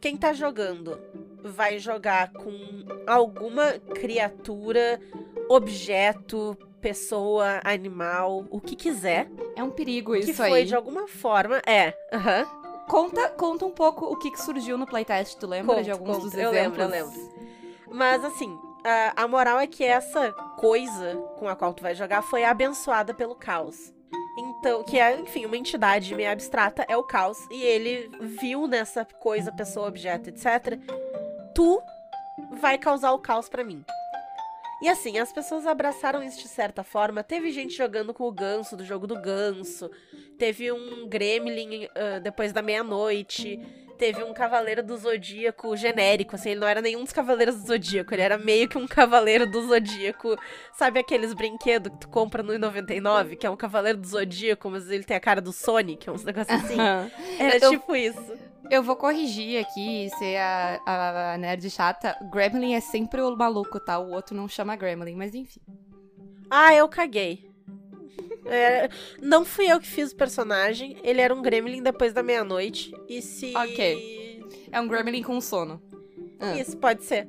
quem 0.00 0.16
tá 0.16 0.32
jogando 0.32 0.98
vai 1.42 1.78
jogar 1.78 2.32
com 2.32 2.52
alguma 3.06 3.72
criatura, 3.72 5.00
objeto, 5.48 6.56
pessoa, 6.82 7.60
animal, 7.64 8.44
o 8.50 8.60
que 8.60 8.76
quiser, 8.76 9.30
É 9.56 9.62
um 9.62 9.70
perigo 9.70 10.12
que 10.12 10.18
isso 10.18 10.34
foi 10.34 10.52
aí. 10.60 10.64
de 10.66 10.74
alguma 10.74 11.08
forma, 11.08 11.62
é, 11.66 11.94
aham, 12.12 12.44
Conta, 12.88 13.28
conta 13.30 13.64
um 13.64 13.70
pouco 13.70 14.04
o 14.06 14.16
que, 14.16 14.30
que 14.32 14.42
surgiu 14.42 14.76
no 14.76 14.84
playtest, 14.86 15.38
tu 15.38 15.46
lembra 15.46 15.76
Conto, 15.76 15.84
de 15.84 15.90
alguns 15.92 16.16
conto. 16.16 16.22
dos 16.24 16.34
Eu 16.34 16.50
exemplos? 16.52 16.78
lembro, 16.78 16.82
eu 16.82 16.88
lembro. 16.88 17.32
Mas 17.90 18.24
assim, 18.24 18.58
a, 18.84 19.22
a 19.22 19.28
moral 19.28 19.60
é 19.60 19.66
que 19.66 19.84
essa 19.84 20.32
coisa 20.58 21.14
com 21.38 21.48
a 21.48 21.54
qual 21.54 21.72
tu 21.72 21.82
vai 21.82 21.94
jogar 21.94 22.20
foi 22.22 22.44
abençoada 22.44 23.14
pelo 23.14 23.34
caos. 23.36 23.92
Então, 24.36 24.82
que 24.82 24.98
é, 24.98 25.18
enfim, 25.20 25.46
uma 25.46 25.56
entidade 25.56 26.14
meio 26.14 26.30
abstrata, 26.32 26.84
é 26.88 26.96
o 26.96 27.02
caos. 27.04 27.38
E 27.50 27.62
ele 27.62 28.10
viu 28.40 28.66
nessa 28.66 29.04
coisa, 29.04 29.52
pessoa, 29.52 29.86
objeto, 29.88 30.28
etc. 30.30 30.78
Tu 31.54 31.80
vai 32.60 32.76
causar 32.78 33.12
o 33.12 33.18
caos 33.18 33.48
pra 33.48 33.62
mim. 33.62 33.84
E 34.82 34.88
assim, 34.88 35.16
as 35.18 35.32
pessoas 35.32 35.64
abraçaram 35.66 36.22
isso 36.22 36.40
de 36.42 36.48
certa 36.48 36.82
forma. 36.82 37.22
Teve 37.22 37.52
gente 37.52 37.72
jogando 37.76 38.12
com 38.12 38.24
o 38.24 38.32
ganso 38.32 38.76
do 38.76 38.84
jogo 38.84 39.06
do 39.06 39.20
ganso. 39.20 39.88
Teve 40.36 40.72
um 40.72 41.06
gremlin 41.08 41.88
ah, 41.94 42.18
depois 42.18 42.52
da 42.52 42.60
meia-noite. 42.60 43.60
Teve 43.96 44.24
um 44.24 44.34
cavaleiro 44.34 44.82
do 44.82 44.96
zodíaco 44.96 45.76
genérico, 45.76 46.34
assim, 46.34 46.50
ele 46.50 46.58
não 46.60 46.66
era 46.66 46.82
nenhum 46.82 47.04
dos 47.04 47.12
cavaleiros 47.12 47.54
do 47.60 47.66
zodíaco, 47.68 48.12
ele 48.12 48.22
era 48.22 48.36
meio 48.36 48.68
que 48.68 48.76
um 48.76 48.88
cavaleiro 48.88 49.46
do 49.48 49.64
zodíaco. 49.68 50.36
Sabe 50.72 50.98
aqueles 50.98 51.32
brinquedos 51.32 51.92
que 51.92 51.98
tu 52.00 52.08
compra 52.08 52.42
no 52.42 52.58
99, 52.58 53.36
que 53.36 53.46
é 53.46 53.50
um 53.50 53.56
cavaleiro 53.56 53.98
do 53.98 54.06
zodíaco, 54.08 54.68
mas 54.68 54.90
ele 54.90 55.04
tem 55.04 55.16
a 55.16 55.20
cara 55.20 55.40
do 55.40 55.52
Sonic, 55.52 56.10
uns 56.10 56.24
negócios 56.24 56.64
assim? 56.64 56.78
Era 57.38 57.58
Eu- 57.58 57.70
tipo 57.70 57.94
isso. 57.94 58.18
Eu 58.72 58.82
vou 58.82 58.96
corrigir 58.96 59.60
aqui, 59.60 60.08
ser 60.18 60.38
a, 60.38 60.80
a, 60.86 61.34
a 61.34 61.36
nerd 61.38 61.68
chata. 61.68 62.16
Gremlin 62.32 62.72
é 62.72 62.80
sempre 62.80 63.20
o 63.20 63.36
maluco, 63.36 63.78
tá? 63.78 63.98
O 63.98 64.10
outro 64.12 64.34
não 64.34 64.48
chama 64.48 64.74
Gremlin, 64.76 65.14
mas 65.14 65.34
enfim. 65.34 65.60
Ah, 66.48 66.74
eu 66.74 66.88
caguei. 66.88 67.50
É, 68.46 68.88
não 69.20 69.44
fui 69.44 69.66
eu 69.70 69.78
que 69.78 69.86
fiz 69.86 70.12
o 70.12 70.16
personagem, 70.16 70.96
ele 71.02 71.20
era 71.20 71.34
um 71.34 71.42
gremlin 71.42 71.82
depois 71.82 72.14
da 72.14 72.22
meia-noite. 72.22 72.94
E 73.06 73.20
se. 73.20 73.54
Ok. 73.54 74.42
É 74.72 74.80
um 74.80 74.88
Gremlin 74.88 75.22
com 75.22 75.38
sono. 75.38 75.80
Ah. 76.40 76.56
Isso, 76.58 76.78
pode 76.78 77.04
ser. 77.04 77.28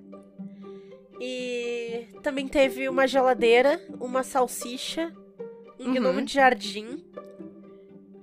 E 1.19 2.07
também 2.21 2.47
teve 2.47 2.87
uma 2.87 3.05
geladeira, 3.05 3.85
uma 3.99 4.23
salsicha, 4.23 5.13
um 5.77 5.87
Uhum. 5.87 5.93
gnomo 5.93 6.21
de 6.21 6.33
jardim. 6.33 7.03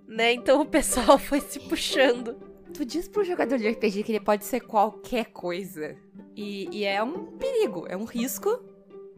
Né? 0.09 0.33
Então 0.33 0.63
o 0.63 0.67
pessoal 0.67 1.17
foi 1.21 1.41
se 1.43 1.61
puxando. 1.61 2.49
Tu 2.75 2.85
diz 2.85 3.09
pro 3.09 3.25
jogador 3.25 3.59
de 3.59 3.69
RPG 3.69 4.03
que 4.03 4.13
ele 4.13 4.21
pode 4.21 4.45
ser 4.45 4.61
qualquer 4.61 5.27
coisa. 5.27 5.97
E, 6.37 6.69
e 6.73 6.85
é 6.85 7.03
um 7.03 7.27
perigo, 7.37 7.87
é 7.89 7.97
um 7.97 8.05
risco, 8.05 8.59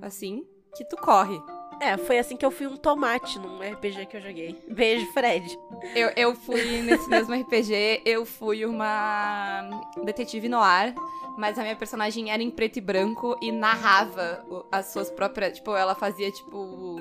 assim, 0.00 0.46
que 0.74 0.84
tu 0.84 0.96
corre. 0.96 1.40
É, 1.80 1.96
foi 1.96 2.18
assim 2.18 2.36
que 2.36 2.46
eu 2.46 2.50
fui 2.50 2.66
um 2.66 2.76
tomate 2.76 3.38
num 3.40 3.58
RPG 3.58 4.06
que 4.06 4.16
eu 4.16 4.20
joguei. 4.20 4.56
Beijo, 4.68 5.04
Fred. 5.12 5.58
Eu, 5.96 6.10
eu 6.16 6.34
fui 6.34 6.80
nesse 6.80 7.08
mesmo 7.08 7.34
RPG, 7.34 8.02
eu 8.04 8.24
fui 8.24 8.64
uma 8.64 9.68
detetive 10.04 10.48
no 10.48 10.58
ar, 10.58 10.94
mas 11.36 11.58
a 11.58 11.62
minha 11.62 11.74
personagem 11.74 12.30
era 12.30 12.40
em 12.42 12.50
preto 12.50 12.76
e 12.76 12.80
branco 12.80 13.36
e 13.42 13.50
narrava 13.50 14.44
as 14.70 14.86
suas 14.92 15.10
próprias. 15.10 15.56
Tipo, 15.56 15.74
ela 15.74 15.94
fazia, 15.94 16.30
tipo. 16.30 17.00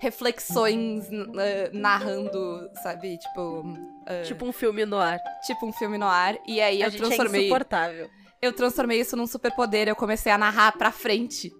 Reflexões 0.00 1.08
eh, 1.38 1.70
narrando, 1.72 2.68
sabe? 2.82 3.18
Tipo. 3.18 3.64
eh, 4.06 4.22
Tipo 4.22 4.46
um 4.46 4.52
filme 4.52 4.84
no 4.86 4.98
ar. 4.98 5.18
tipo 5.46 5.66
um 5.66 5.72
filme 5.72 5.98
no 5.98 6.06
ar. 6.06 6.36
E 6.46 6.60
aí 6.60 6.82
a 6.82 6.86
eu 6.86 6.92
é 6.92 6.96
transformei. 6.96 7.42
insuportável. 7.42 8.10
eu 8.42 8.52
transformei 8.52 8.98
isso 9.00 9.16
num 9.16 9.26
superpoder. 9.26 9.88
Eu 9.88 9.94
comecei 9.96 10.32
a 10.32 10.38
narrar 10.38 10.72
pra 10.76 10.90
frente 10.90 11.52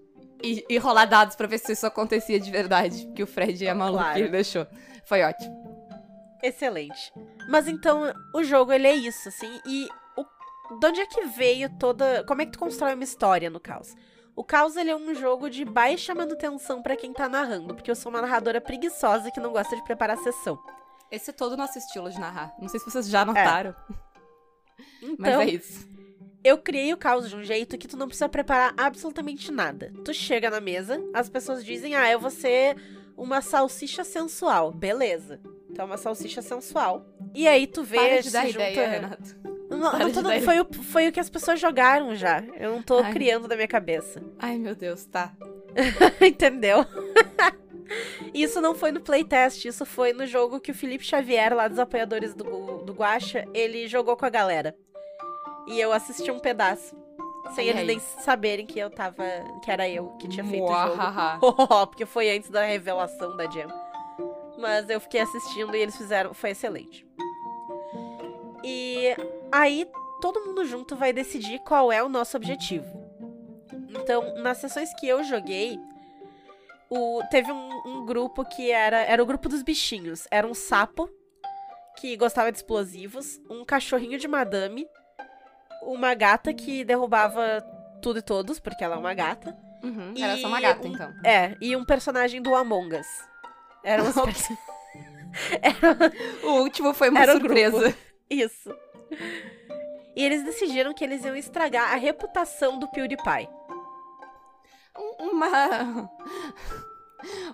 e, 0.42 0.64
e 0.68 0.78
rolar 0.78 1.04
dados 1.04 1.37
pra 1.37 1.47
ver 1.47 1.59
se 1.59 1.73
isso 1.73 1.87
acontecia 1.87 2.40
de 2.40 2.50
verdade. 2.50 3.06
Porque 3.06 3.23
o 3.23 3.26
Fred 3.26 3.66
é 3.66 3.75
maluco 3.75 4.02
Claro. 4.02 4.18
e 4.18 4.23
ele 4.23 4.30
deixou. 4.30 4.66
Foi 5.04 5.23
ótimo. 5.23 5.61
Excelente. 6.42 7.12
Mas 7.49 7.68
então, 7.68 8.12
o 8.35 8.42
jogo, 8.42 8.73
ele 8.73 8.87
é 8.87 8.94
isso, 8.94 9.28
assim, 9.28 9.61
e 9.66 9.87
o... 10.16 10.25
de 10.78 10.87
onde 10.87 11.00
é 11.00 11.06
que 11.06 11.26
veio 11.26 11.68
toda... 11.78 12.25
Como 12.25 12.40
é 12.40 12.47
que 12.47 12.52
tu 12.52 12.59
constrói 12.59 12.94
uma 12.94 13.04
história 13.04 13.50
no 13.50 13.61
Caos? 13.61 13.94
O 14.37 14.44
Caos, 14.44 14.76
ele 14.76 14.90
é 14.90 14.96
um 14.96 15.14
jogo 15.14 15.50
de 15.50 15.64
baixa 15.64 16.14
manutenção 16.14 16.82
pra 16.82 16.96
quem 16.96 17.12
tá 17.12 17.28
narrando, 17.28 17.75
porque 17.75 17.90
eu 17.90 17.96
sou 17.96 18.10
uma 18.10 18.22
narradora 18.22 18.60
preguiçosa 18.60 19.30
que 19.30 19.40
não 19.40 19.52
gosta 19.52 19.76
de 19.76 19.84
preparar 19.84 20.16
a 20.16 20.22
sessão. 20.22 20.58
Esse 21.10 21.30
é 21.30 21.32
todo 21.32 21.52
o 21.52 21.56
nosso 21.56 21.76
estilo 21.78 22.08
de 22.10 22.18
narrar. 22.18 22.54
Não 22.60 22.68
sei 22.68 22.78
se 22.80 22.87
vocês 22.90 23.08
já 23.08 23.25
notaram, 23.25 23.75
mas 25.18 25.30
Então, 25.32 25.40
é 25.42 25.46
isso. 25.50 25.88
eu 26.44 26.56
criei 26.58 26.92
o 26.92 26.96
Caos 26.96 27.28
de 27.28 27.37
um 27.37 27.42
jeito 27.42 27.76
que 27.76 27.88
tu 27.88 27.96
não 27.96 28.06
precisa 28.06 28.28
preparar 28.28 28.72
absolutamente 28.76 29.50
nada. 29.50 29.92
Tu 30.04 30.14
chega 30.14 30.49
na 30.49 30.60
mesa, 30.60 31.02
as 31.12 31.28
pessoas 31.28 31.64
dizem, 31.64 31.94
ah, 31.96 32.10
eu 32.10 32.20
vou 32.20 32.30
ser 32.30 32.76
uma 33.16 33.42
salsicha 33.42 34.04
sensual. 34.04 34.70
Beleza. 34.72 35.40
Então, 35.68 35.84
uma 35.87 35.99
salsicha 35.99 36.40
sensual. 36.42 37.04
E 37.34 37.46
aí 37.46 37.66
tu 37.66 37.82
vê... 37.82 37.96
Para 37.96 38.22
de 38.22 38.30
dar 38.30 38.46
junta... 38.46 38.70
ideia, 38.70 38.88
Renato. 38.88 39.37
Não, 39.70 39.98
não 39.98 40.12
tô- 40.12 40.22
dar 40.22 40.40
foi, 40.40 40.60
o, 40.60 40.66
foi 40.74 41.08
o 41.08 41.12
que 41.12 41.20
as 41.20 41.30
pessoas 41.30 41.60
jogaram 41.60 42.14
já. 42.16 42.42
Eu 42.58 42.72
não 42.72 42.82
tô 42.82 42.98
Ai. 42.98 43.12
criando 43.12 43.46
da 43.46 43.54
minha 43.54 43.68
cabeça. 43.68 44.20
Ai, 44.38 44.58
meu 44.58 44.74
Deus, 44.74 45.04
tá. 45.06 45.32
Entendeu? 46.20 46.84
isso 48.34 48.60
não 48.60 48.74
foi 48.74 48.90
no 48.90 49.00
playtest, 49.00 49.64
isso 49.64 49.86
foi 49.86 50.12
no 50.12 50.26
jogo 50.26 50.60
que 50.60 50.72
o 50.72 50.74
Felipe 50.74 51.04
Xavier, 51.04 51.54
lá 51.54 51.68
dos 51.68 51.78
apoiadores 51.78 52.34
do, 52.34 52.78
do 52.78 52.92
Guacha, 52.92 53.46
ele 53.54 53.86
jogou 53.86 54.16
com 54.16 54.26
a 54.26 54.30
galera. 54.30 54.76
E 55.68 55.80
eu 55.80 55.92
assisti 55.92 56.30
um 56.30 56.40
pedaço. 56.40 56.98
Sem 57.54 57.68
eles 57.68 57.86
nem 57.86 57.98
saberem 57.98 58.66
que 58.66 58.78
eu 58.78 58.90
tava. 58.90 59.24
que 59.64 59.70
era 59.70 59.88
eu 59.88 60.08
que 60.18 60.28
tinha 60.28 60.44
feito 60.44 60.64
o 60.64 60.72
jogo. 60.72 61.86
Porque 61.88 62.06
foi 62.06 62.30
antes 62.30 62.50
da 62.50 62.64
revelação 62.64 63.36
da 63.36 63.48
Jam. 63.50 63.68
Mas 64.58 64.88
eu 64.90 65.00
fiquei 65.00 65.20
assistindo 65.20 65.74
e 65.74 65.80
eles 65.80 65.96
fizeram. 65.96 66.34
Foi 66.34 66.50
excelente. 66.50 67.06
E 68.64 69.17
aí 69.50 69.87
todo 70.21 70.45
mundo 70.45 70.64
junto 70.64 70.97
vai 70.97 71.12
decidir 71.12 71.59
qual 71.61 71.90
é 71.90 72.02
o 72.02 72.09
nosso 72.09 72.37
objetivo. 72.37 73.00
Então, 73.88 74.35
nas 74.37 74.59
sessões 74.59 74.93
que 74.95 75.09
eu 75.09 75.25
joguei, 75.25 75.79
o, 76.88 77.23
teve 77.31 77.50
um, 77.50 77.71
um 77.87 78.07
grupo 78.07 78.45
que 78.45 78.71
era. 78.71 78.99
Era 78.99 79.23
o 79.23 79.26
grupo 79.26 79.49
dos 79.49 79.62
bichinhos. 79.62 80.26
Era 80.31 80.47
um 80.47 80.55
sapo 80.55 81.09
que 81.99 82.17
gostava 82.17 82.50
de 82.50 82.59
explosivos, 82.59 83.40
um 83.50 83.64
cachorrinho 83.64 84.19
de 84.19 84.26
madame, 84.26 84.87
uma 85.83 86.14
gata 86.14 86.52
que 86.55 86.85
derrubava 86.85 87.62
tudo 88.00 88.19
e 88.21 88.23
todos, 88.23 88.59
porque 88.59 88.83
ela 88.83 88.97
é 88.97 88.99
uma 88.99 89.14
gata. 89.14 89.57
Uhum, 89.83 90.14
Era 90.19 90.37
só 90.37 90.49
uma 90.49 90.59
E 90.59 90.62
gata, 90.62 90.88
então. 90.88 91.12
É, 91.25 91.57
e 91.61 91.75
um 91.76 91.85
personagem 91.85 92.40
do 92.40 92.55
Among 92.55 92.97
Us. 92.97 93.07
Era 93.83 94.02
um 94.05 94.07
Era 95.62 96.12
O 96.43 96.62
último 96.62 96.93
foi 96.93 97.09
uma 97.09 97.25
surpresa. 97.26 97.95
Isso. 98.30 98.75
E 100.16 100.25
eles 100.25 100.44
decidiram 100.44 100.94
que 100.94 101.04
eles 101.04 101.25
iam 101.25 101.37
estragar 101.37 101.92
a 101.92 101.96
reputação 101.96 102.78
do 102.78 102.88
PewDiePie. 102.88 103.49
Um- 104.99 105.30
Uma... 105.30 106.10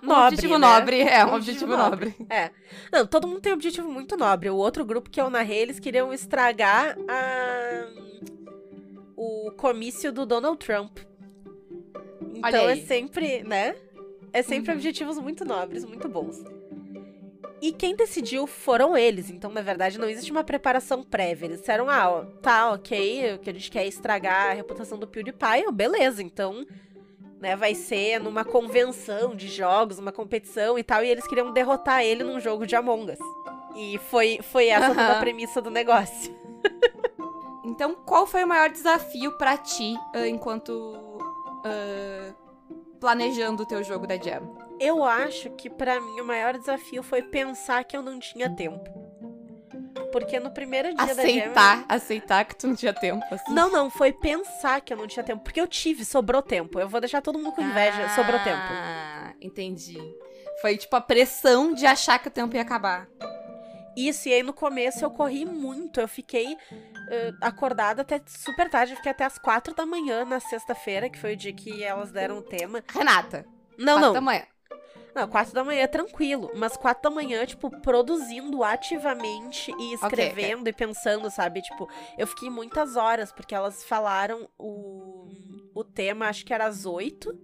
Um 0.01 0.05
Nobre, 0.07 0.27
objetivo 0.27 0.57
né? 0.57 0.67
nobre, 0.67 1.01
é, 1.01 1.25
um 1.25 1.31
Um 1.31 1.35
objetivo 1.35 1.73
objetivo 1.73 1.77
nobre. 1.77 2.15
É. 2.29 2.51
Não, 2.89 3.05
todo 3.05 3.27
mundo 3.27 3.41
tem 3.41 3.51
um 3.51 3.55
objetivo 3.55 3.89
muito 3.91 4.15
nobre. 4.15 4.49
O 4.49 4.55
outro 4.55 4.85
grupo 4.85 5.09
que 5.09 5.19
eu 5.19 5.29
narrei, 5.29 5.57
eles 5.59 5.77
queriam 5.77 6.13
estragar 6.13 6.95
a... 7.09 7.87
o 9.17 9.51
comício 9.57 10.09
do 10.13 10.25
Donald 10.25 10.57
Trump. 10.57 10.99
Então 12.35 12.69
é 12.69 12.77
sempre, 12.77 13.43
né? 13.43 13.75
É 14.31 14.41
sempre 14.41 14.71
Uhum. 14.71 14.77
objetivos 14.77 15.17
muito 15.19 15.43
nobres, 15.43 15.83
muito 15.83 16.07
bons. 16.07 16.41
E 17.61 17.71
quem 17.71 17.95
decidiu 17.95 18.45
foram 18.45 18.95
eles. 18.95 19.29
Então, 19.29 19.51
na 19.51 19.61
verdade, 19.61 19.97
não 19.97 20.07
existe 20.07 20.31
uma 20.31 20.43
preparação 20.43 21.01
prévia. 21.01 21.47
Eles 21.47 21.59
disseram, 21.59 21.89
ah, 21.89 22.09
ó, 22.09 22.25
tá, 22.41 22.71
ok, 22.71 23.33
o 23.33 23.39
que 23.39 23.49
a 23.49 23.53
gente 23.53 23.71
quer 23.71 23.83
é 23.83 23.87
estragar 23.87 24.51
a 24.51 24.53
reputação 24.53 24.97
do 24.97 25.07
PewDiePie. 25.07 25.71
Beleza, 25.73 26.21
então, 26.21 26.65
né, 27.39 27.55
vai 27.55 27.73
ser 27.73 28.19
numa 28.19 28.45
convenção 28.45 29.35
de 29.35 29.47
jogos, 29.47 29.97
uma 29.97 30.11
competição 30.11 30.77
e 30.77 30.83
tal. 30.83 31.03
E 31.03 31.09
eles 31.09 31.25
queriam 31.27 31.51
derrotar 31.51 32.03
ele 32.03 32.23
num 32.23 32.39
jogo 32.39 32.67
de 32.67 32.75
Among 32.75 33.11
Us. 33.11 33.19
E 33.75 33.97
foi, 34.09 34.39
foi 34.41 34.67
essa 34.67 34.89
toda 34.89 35.17
a 35.17 35.19
premissa 35.19 35.61
do 35.61 35.71
negócio. 35.71 36.35
Então, 37.63 37.93
qual 37.93 38.25
foi 38.25 38.43
o 38.43 38.47
maior 38.47 38.69
desafio 38.69 39.33
pra 39.33 39.57
ti 39.57 39.93
ah, 40.13 40.27
enquanto 40.27 40.93
ah, 41.63 42.33
planejando 42.99 43.63
o 43.63 43.65
teu 43.65 43.83
jogo 43.83 44.05
da 44.07 44.17
Jam? 44.17 44.55
Eu 44.79 45.03
acho 45.03 45.49
que 45.51 45.69
pra 45.69 45.99
mim 45.99 46.21
o 46.21 46.25
maior 46.25 46.57
desafio 46.57 47.01
foi 47.01 47.21
pensar 47.23 47.83
que 47.83 47.95
eu 47.97 48.01
não 48.01 48.19
tinha 48.19 48.49
tempo. 48.55 48.89
porque 50.11 50.39
no 50.39 50.51
primeiro 50.51 50.89
dia 50.89 51.13
da 51.15 51.21
Aceitar, 51.21 51.77
Jam... 51.77 51.85
aceitar 51.89 52.45
que 52.45 52.55
tu 52.55 52.67
não 52.67 52.75
tinha 52.75 52.93
tempo, 52.93 53.25
assim. 53.31 53.53
Não, 53.53 53.69
não, 53.69 53.89
foi 53.89 54.11
pensar 54.13 54.81
que 54.81 54.93
eu 54.93 54.97
não 54.97 55.07
tinha 55.07 55.23
tempo. 55.23 55.43
Porque 55.43 55.59
eu 55.59 55.67
tive, 55.67 56.05
sobrou 56.05 56.41
tempo. 56.41 56.79
Eu 56.79 56.87
vou 56.87 56.99
deixar 56.99 57.21
todo 57.21 57.37
mundo 57.37 57.51
com 57.51 57.61
inveja, 57.61 58.09
sobrou 58.15 58.39
tempo. 58.39 58.57
Ah, 58.57 59.33
entendi. 59.41 59.97
Foi 60.61 60.77
tipo 60.77 60.95
a 60.95 61.01
pressão 61.01 61.73
de 61.73 61.85
achar 61.85 62.17
que 62.19 62.27
o 62.27 62.31
tempo 62.31 62.55
ia 62.55 62.61
acabar. 62.61 63.07
Isso, 63.97 64.29
e 64.29 64.33
aí 64.33 64.43
no 64.43 64.53
começo 64.53 65.03
eu 65.03 65.09
corri 65.09 65.43
muito. 65.43 65.99
Eu 65.99 66.07
fiquei 66.07 66.53
uh, 66.53 67.37
acordada 67.41 68.03
até 68.03 68.21
super 68.27 68.69
tarde. 68.69 68.93
Eu 68.93 68.97
fiquei 68.97 69.11
até 69.11 69.25
as 69.25 69.39
quatro 69.39 69.73
da 69.73 69.87
manhã 69.87 70.23
na 70.23 70.39
sexta-feira, 70.39 71.09
que 71.09 71.17
foi 71.17 71.33
o 71.33 71.35
dia 71.35 71.51
que 71.51 71.83
elas 71.83 72.11
deram 72.11 72.37
o 72.37 72.41
tema. 72.43 72.83
Renata. 72.87 73.43
Não, 73.75 73.93
quatro 73.93 74.01
não. 74.01 74.13
da 74.13 74.21
manhã. 74.21 74.43
Não, 75.15 75.27
quatro 75.27 75.51
da 75.51 75.63
manhã 75.63 75.81
é 75.81 75.87
tranquilo. 75.87 76.51
Mas 76.53 76.77
quatro 76.77 77.09
da 77.09 77.09
manhã, 77.09 77.43
tipo, 77.43 77.71
produzindo 77.81 78.63
ativamente 78.63 79.73
e 79.79 79.95
escrevendo 79.95 80.61
ok. 80.61 80.71
e 80.71 80.73
pensando, 80.73 81.31
sabe? 81.31 81.63
Tipo, 81.63 81.89
eu 82.19 82.27
fiquei 82.27 82.51
muitas 82.51 82.95
horas, 82.95 83.31
porque 83.31 83.55
elas 83.55 83.83
falaram 83.83 84.47
o, 84.59 85.27
o 85.73 85.83
tema, 85.83 86.27
acho 86.27 86.45
que 86.45 86.53
era 86.53 86.67
às 86.67 86.85
oito, 86.85 87.35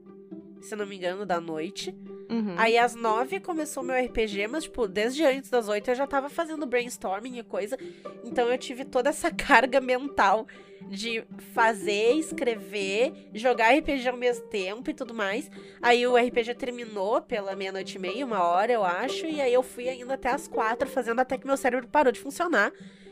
se 0.62 0.76
não 0.76 0.86
me 0.86 0.98
engano, 0.98 1.26
da 1.26 1.42
noite. 1.42 1.98
Uhum. 2.34 2.56
Aí 2.58 2.78
às 2.78 2.96
nove 2.96 3.40
começou 3.40 3.84
meu 3.84 3.96
RPG, 3.96 4.48
mas, 4.48 4.64
tipo, 4.64 4.88
desde 4.88 5.24
antes 5.24 5.50
das 5.50 5.68
oito 5.68 5.92
eu 5.92 5.96
já 5.96 6.08
tava 6.08 6.30
fazendo 6.30 6.66
brainstorming 6.66 7.38
e 7.38 7.44
coisa. 7.44 7.78
Então 8.24 8.50
eu 8.50 8.58
tive 8.58 8.84
toda 8.84 9.10
essa 9.10 9.30
carga 9.32 9.80
mental 9.80 10.48
de 10.90 11.24
fazer, 11.54 12.14
escrever, 12.16 13.30
jogar 13.34 13.74
RPG 13.78 14.08
ao 14.10 14.18
mesmo 14.18 14.46
tempo 14.48 14.90
e 14.90 14.94
tudo 14.94 15.14
mais. 15.14 15.50
Aí 15.82 16.06
o 16.06 16.16
RPG 16.16 16.56
terminou 16.56 17.22
pela 17.22 17.56
meia-noite 17.56 17.96
e 17.98 18.00
meia, 18.00 18.26
uma 18.26 18.44
hora, 18.44 18.72
eu 18.72 18.84
acho. 18.84 19.26
E 19.26 19.42
aí 19.42 19.54
eu 19.54 19.64
fui 19.64 19.88
ainda 19.90 20.14
até 20.16 20.30
as 20.30 20.48
quatro, 20.48 20.88
fazendo 20.90 21.20
até 21.20 21.38
que 21.38 21.46
meu 21.48 21.58
cérebro 21.58 21.88
parou 21.88 22.12
de 22.12 22.20
funcionar. 22.20 22.72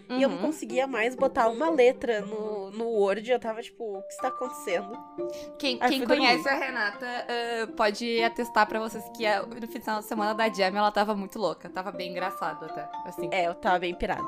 E 0.10 0.22
eu 0.24 0.28
não 0.28 0.36
Uhum. 0.38 0.42
conseguia 0.48 0.86
mais 0.86 1.16
botar 1.16 1.48
uma 1.48 1.70
letra 1.70 2.20
no, 2.20 2.70
no 2.72 2.86
Word. 2.86 3.32
Eu 3.32 3.40
tava 3.40 3.62
tipo, 3.62 3.98
o 3.98 4.02
que 4.04 4.12
está 4.14 4.28
acontecendo? 4.28 4.92
Quem, 5.58 5.78
quem 5.80 6.06
conhece 6.06 6.50
a 6.50 6.54
Renata 6.56 7.06
ah, 7.08 7.68
pode 7.78 8.22
atestar 8.22 8.68
pra 8.68 8.78
vocês 8.78 9.02
que 9.16 9.26
a- 9.26 9.44
no 9.46 9.68
final 9.70 10.00
de 10.02 10.06
semana 10.06 10.34
da 10.34 10.50
Jam 10.52 10.76
ela 10.78 10.92
tava 10.92 11.16
muito 11.16 11.40
louca. 11.40 11.70
Tava 11.70 11.94
bem 11.94 12.12
engraçado 12.12 12.66
até. 12.66 12.90
Assim. 13.06 13.30
É, 13.32 13.48
eu 13.48 13.56
tava 13.56 13.80
bem 13.80 13.96
pirada. 13.96 14.28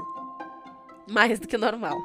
Mais 1.08 1.40
do 1.40 1.48
que 1.48 1.58
normal. 1.58 1.98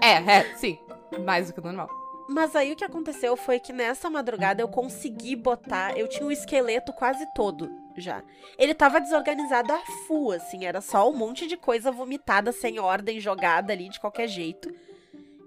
É, 0.00 0.38
é, 0.38 0.54
sim. 0.56 0.78
Mais 1.24 1.48
do 1.48 1.54
que 1.54 1.60
normal. 1.60 1.88
Mas 2.28 2.56
aí 2.56 2.72
o 2.72 2.76
que 2.76 2.84
aconteceu 2.84 3.36
foi 3.36 3.60
que 3.60 3.72
nessa 3.72 4.10
madrugada 4.10 4.60
eu 4.60 4.68
consegui 4.68 5.36
botar. 5.36 5.96
Eu 5.96 6.08
tinha 6.08 6.26
o 6.26 6.32
esqueleto 6.32 6.92
quase 6.92 7.24
todo 7.34 7.70
já. 7.96 8.22
Ele 8.58 8.74
tava 8.74 9.00
desorganizado 9.00 9.72
a 9.72 9.78
full, 10.06 10.32
assim. 10.32 10.64
Era 10.64 10.80
só 10.80 11.08
um 11.08 11.16
monte 11.16 11.46
de 11.46 11.56
coisa 11.56 11.92
vomitada, 11.92 12.50
sem 12.50 12.80
ordem, 12.80 13.20
jogada 13.20 13.72
ali 13.72 13.88
de 13.88 14.00
qualquer 14.00 14.26
jeito. 14.28 14.68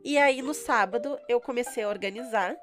E 0.04 0.18
aí 0.18 0.42
no 0.42 0.54
sábado 0.54 1.18
eu 1.28 1.42
comecei 1.42 1.84
a 1.84 1.90
organizar. 1.90 2.56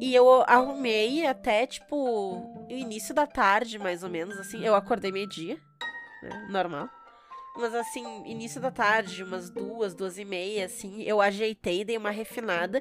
E 0.00 0.12
eu 0.12 0.42
arrumei 0.48 1.24
até, 1.24 1.64
tipo, 1.66 1.96
o 1.96 2.66
início 2.68 3.14
da 3.14 3.26
tarde, 3.28 3.78
mais 3.78 4.02
ou 4.02 4.10
menos, 4.10 4.36
assim. 4.38 4.64
Eu 4.64 4.74
acordei 4.74 5.12
meio-dia, 5.12 5.56
né? 6.22 6.46
Normal. 6.50 6.88
Mas 7.58 7.74
assim, 7.74 8.04
início 8.24 8.60
da 8.60 8.70
tarde, 8.70 9.24
umas 9.24 9.50
duas, 9.50 9.92
duas 9.92 10.16
e 10.16 10.24
meia, 10.24 10.66
assim, 10.66 11.02
eu 11.02 11.20
ajeitei, 11.20 11.84
dei 11.84 11.96
uma 11.96 12.12
refinada. 12.12 12.80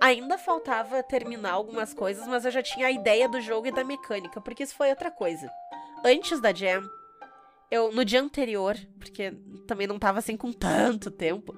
Ainda 0.00 0.38
faltava 0.38 1.02
terminar 1.02 1.52
algumas 1.52 1.92
coisas, 1.92 2.26
mas 2.26 2.46
eu 2.46 2.50
já 2.50 2.62
tinha 2.62 2.86
a 2.86 2.90
ideia 2.90 3.28
do 3.28 3.38
jogo 3.38 3.66
e 3.66 3.72
da 3.72 3.84
mecânica, 3.84 4.40
porque 4.40 4.62
isso 4.62 4.74
foi 4.74 4.88
outra 4.88 5.10
coisa. 5.10 5.50
Antes 6.02 6.40
da 6.40 6.54
Jam, 6.54 6.82
eu, 7.70 7.92
no 7.92 8.02
dia 8.02 8.22
anterior, 8.22 8.74
porque 8.98 9.30
também 9.66 9.86
não 9.86 9.98
tava 9.98 10.20
assim 10.20 10.38
com 10.38 10.50
tanto 10.50 11.10
tempo, 11.10 11.54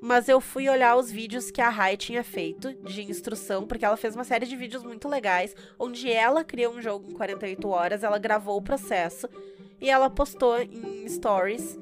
mas 0.00 0.28
eu 0.28 0.40
fui 0.40 0.68
olhar 0.68 0.94
os 0.94 1.10
vídeos 1.10 1.50
que 1.50 1.60
a 1.60 1.68
Rai 1.68 1.96
tinha 1.96 2.22
feito 2.22 2.72
de 2.84 3.02
instrução, 3.02 3.66
porque 3.66 3.84
ela 3.84 3.96
fez 3.96 4.14
uma 4.14 4.22
série 4.22 4.46
de 4.46 4.54
vídeos 4.54 4.84
muito 4.84 5.08
legais, 5.08 5.56
onde 5.76 6.08
ela 6.08 6.44
criou 6.44 6.72
um 6.72 6.80
jogo 6.80 7.10
em 7.10 7.14
48 7.14 7.68
horas, 7.68 8.04
ela 8.04 8.18
gravou 8.18 8.56
o 8.56 8.62
processo 8.62 9.28
e 9.80 9.90
ela 9.90 10.08
postou 10.08 10.60
em 10.60 11.08
stories 11.08 11.76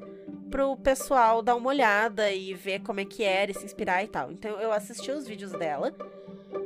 pro 0.55 0.77
pessoal 0.77 1.41
dar 1.41 1.53
uma 1.55 1.67
olhada 1.67 2.31
e 2.31 2.53
ver 2.53 2.79
como 2.79 3.01
é 3.01 3.05
que 3.05 3.25
era 3.25 3.51
e 3.51 3.53
se 3.53 3.65
inspirar 3.65 4.01
e 4.05 4.07
tal. 4.07 4.31
Então 4.31 4.51
eu 4.51 4.71
assisti 4.71 5.11
os 5.11 5.27
vídeos 5.27 5.51
dela. 5.51 5.93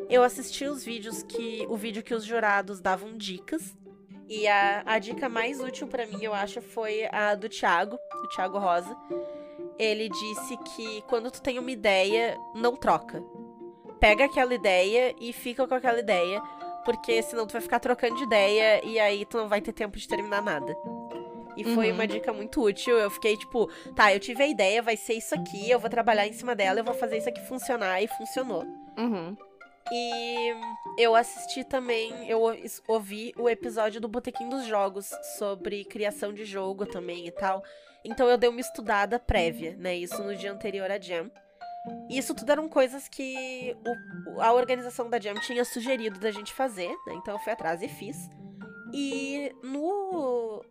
Eu 0.07 0.21
assisti 0.21 0.65
os 0.65 0.83
vídeos 0.85 1.23
que. 1.23 1.65
o 1.67 1.75
vídeo 1.75 2.03
que 2.03 2.13
os 2.13 2.23
jurados 2.23 2.79
davam 2.79 3.17
dicas. 3.17 3.75
E 4.27 4.47
a, 4.47 4.83
a 4.85 4.99
dica 4.99 5.27
mais 5.27 5.59
útil 5.59 5.87
pra 5.87 6.05
mim, 6.05 6.19
eu 6.21 6.35
acho, 6.35 6.61
foi 6.61 7.07
a 7.11 7.33
do 7.33 7.49
Thiago, 7.49 7.97
do 8.21 8.29
Thiago 8.29 8.59
Rosa. 8.59 8.95
Ele 9.79 10.07
disse 10.07 10.55
que 10.57 11.01
quando 11.07 11.31
tu 11.31 11.41
tem 11.41 11.57
uma 11.57 11.71
ideia, 11.71 12.37
não 12.53 12.75
troca. 12.75 13.23
Pega 13.99 14.25
aquela 14.25 14.53
ideia 14.53 15.15
e 15.19 15.33
fica 15.33 15.67
com 15.67 15.73
aquela 15.73 15.97
ideia, 15.97 16.39
porque 16.85 17.23
senão 17.23 17.47
tu 17.47 17.53
vai 17.53 17.61
ficar 17.61 17.79
trocando 17.79 18.17
de 18.17 18.23
ideia 18.23 18.85
e 18.85 18.99
aí 18.99 19.25
tu 19.25 19.37
não 19.37 19.49
vai 19.49 19.61
ter 19.61 19.73
tempo 19.73 19.97
de 19.97 20.07
terminar 20.07 20.43
nada. 20.43 20.77
E 21.59 21.63
foi 21.75 21.89
Uhum. 21.89 21.95
uma 21.95 22.07
dica 22.07 22.31
muito 22.31 22.61
útil. 22.63 22.97
Eu 22.97 23.09
fiquei 23.09 23.35
tipo, 23.37 23.67
tá, 23.95 24.13
eu 24.13 24.19
tive 24.19 24.43
a 24.43 24.47
ideia, 24.47 24.81
vai 24.81 24.95
ser 24.95 25.13
isso 25.13 25.35
aqui, 25.35 25.69
eu 25.69 25.79
vou 25.79 25.89
trabalhar 25.89 26.25
em 26.27 26.33
cima 26.33 26.55
dela, 26.55 26.79
eu 26.79 26.83
vou 26.83 26.93
fazer 26.93 27.17
isso 27.17 27.27
aqui 27.29 27.41
funcionar 27.47 28.01
e 28.01 28.07
funcionou. 28.07 28.63
Uhum. 28.97 29.35
E 29.91 30.53
eu 30.97 31.15
assisti 31.15 31.63
também, 31.63 32.29
eu 32.29 32.39
ouvi 32.87 33.33
o 33.37 33.49
episódio 33.49 33.99
do 33.99 34.07
Botequim 34.07 34.47
dos 34.47 34.65
Jogos 34.65 35.09
sobre 35.37 35.83
criação 35.85 36.31
de 36.33 36.45
jogo 36.45 36.85
também 36.85 37.25
e 37.27 37.31
tal. 37.31 37.63
Então 38.05 38.29
eu 38.29 38.37
dei 38.37 38.49
uma 38.49 38.61
estudada 38.61 39.19
prévia, 39.19 39.75
né? 39.77 39.95
Isso 39.95 40.21
no 40.23 40.35
dia 40.35 40.51
anterior 40.53 40.89
à 40.91 40.99
Jam. 40.99 41.29
E 42.09 42.17
isso 42.17 42.35
tudo 42.35 42.51
eram 42.51 42.69
coisas 42.69 43.07
que 43.07 43.75
o- 44.35 44.41
a 44.41 44.53
organização 44.53 45.09
da 45.09 45.19
Jam 45.19 45.33
tinha 45.41 45.65
sugerido 45.65 46.19
da 46.19 46.29
gente 46.29 46.53
fazer, 46.53 46.89
né? 47.07 47.13
Então 47.15 47.33
eu 47.33 47.39
fui 47.39 47.51
atrás 47.51 47.81
e 47.81 47.87
fiz. 47.87 48.29
E 48.93 49.51
no. 49.63 50.63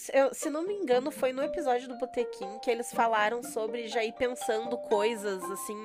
Se, 0.00 0.10
eu- 0.16 0.32
se 0.32 0.48
não 0.48 0.66
me 0.66 0.72
engano, 0.72 1.10
foi 1.10 1.30
no 1.30 1.42
episódio 1.42 1.86
do 1.86 1.98
Botequim 1.98 2.58
que 2.62 2.70
eles 2.70 2.90
falaram 2.90 3.42
sobre 3.42 3.86
já 3.86 4.02
ir 4.02 4.14
pensando 4.14 4.78
coisas 4.78 5.42
assim. 5.44 5.76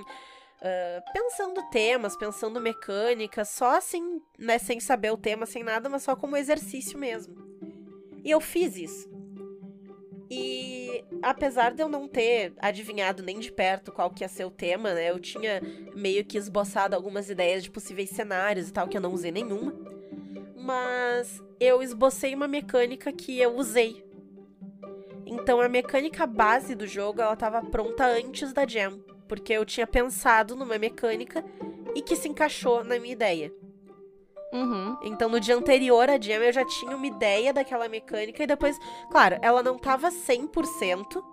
ah, 0.62 1.02
pensando 1.12 1.62
temas, 1.70 2.16
pensando 2.16 2.62
mecânicas, 2.62 3.50
só 3.50 3.76
assim, 3.76 4.22
né, 4.40 4.58
sem 4.58 4.80
saber 4.80 5.12
o 5.12 5.18
tema, 5.18 5.46
sem 5.46 5.64
nada, 5.64 5.90
mas 5.90 6.04
só 6.04 6.16
como 6.16 6.38
exercício 6.38 6.98
mesmo. 6.98 7.36
E 8.24 8.32
eu 8.32 8.40
fiz 8.40 8.78
isso. 8.78 9.10
E 10.32 11.04
apesar 11.22 11.74
de 11.74 11.84
eu 11.84 11.90
não 11.90 12.08
ter 12.08 12.54
adivinhado 12.60 13.22
nem 13.22 13.38
de 13.38 13.52
perto 13.52 13.92
qual 13.92 14.10
que 14.10 14.24
ia 14.24 14.30
ser 14.30 14.46
o 14.46 14.50
tema, 14.50 14.94
né, 14.94 15.12
eu 15.12 15.20
tinha 15.20 15.62
meio 15.94 16.24
que 16.24 16.38
esboçado 16.38 16.96
algumas 16.96 17.30
ideias 17.30 17.62
de 17.64 17.70
possíveis 17.70 18.12
cenários 18.12 18.70
e 18.70 18.72
tal, 18.72 18.88
que 18.88 18.96
eu 18.96 19.02
não 19.02 19.12
usei 19.12 19.30
nenhuma. 19.30 19.76
Mas 20.56 21.44
eu 21.60 21.84
esbocei 21.84 22.34
uma 22.34 22.48
mecânica 22.48 23.12
que 23.12 23.40
eu 23.40 23.56
usei. 23.58 24.05
Então 25.26 25.60
a 25.60 25.68
mecânica 25.68 26.26
base 26.26 26.76
do 26.76 26.86
jogo, 26.86 27.22
ela 27.22 27.36
tava 27.36 27.62
pronta 27.64 28.06
antes 28.06 28.54
da 28.54 28.66
Jam 28.68 29.00
porque 29.28 29.54
eu 29.54 29.66
tinha 29.66 29.88
pensado 29.88 30.56
numa 30.56 30.78
mecânica 30.78 31.44
e 31.94 32.02
que 32.02 32.16
se 32.16 32.28
encaixou 32.28 32.84
na 32.84 33.00
minha 33.00 33.14
ideia. 33.14 33.52
Uhum. 34.54 34.98
Então, 35.02 35.28
no 35.28 35.40
dia 35.40 35.56
anterior 35.56 36.10
à 36.10 36.20
Jam, 36.20 36.42
eu 36.44 36.54
já 36.54 36.66
tinha 36.66 36.96
uma 36.96 37.06
ideia 37.06 37.52
daquela 37.52 37.90
mecânica 37.90 38.44
e 38.44 38.48
depois, 38.48 38.78
claro, 39.12 39.38
ela 39.42 39.62
não 39.62 39.78
tava 39.78 40.10
100% 40.10 41.24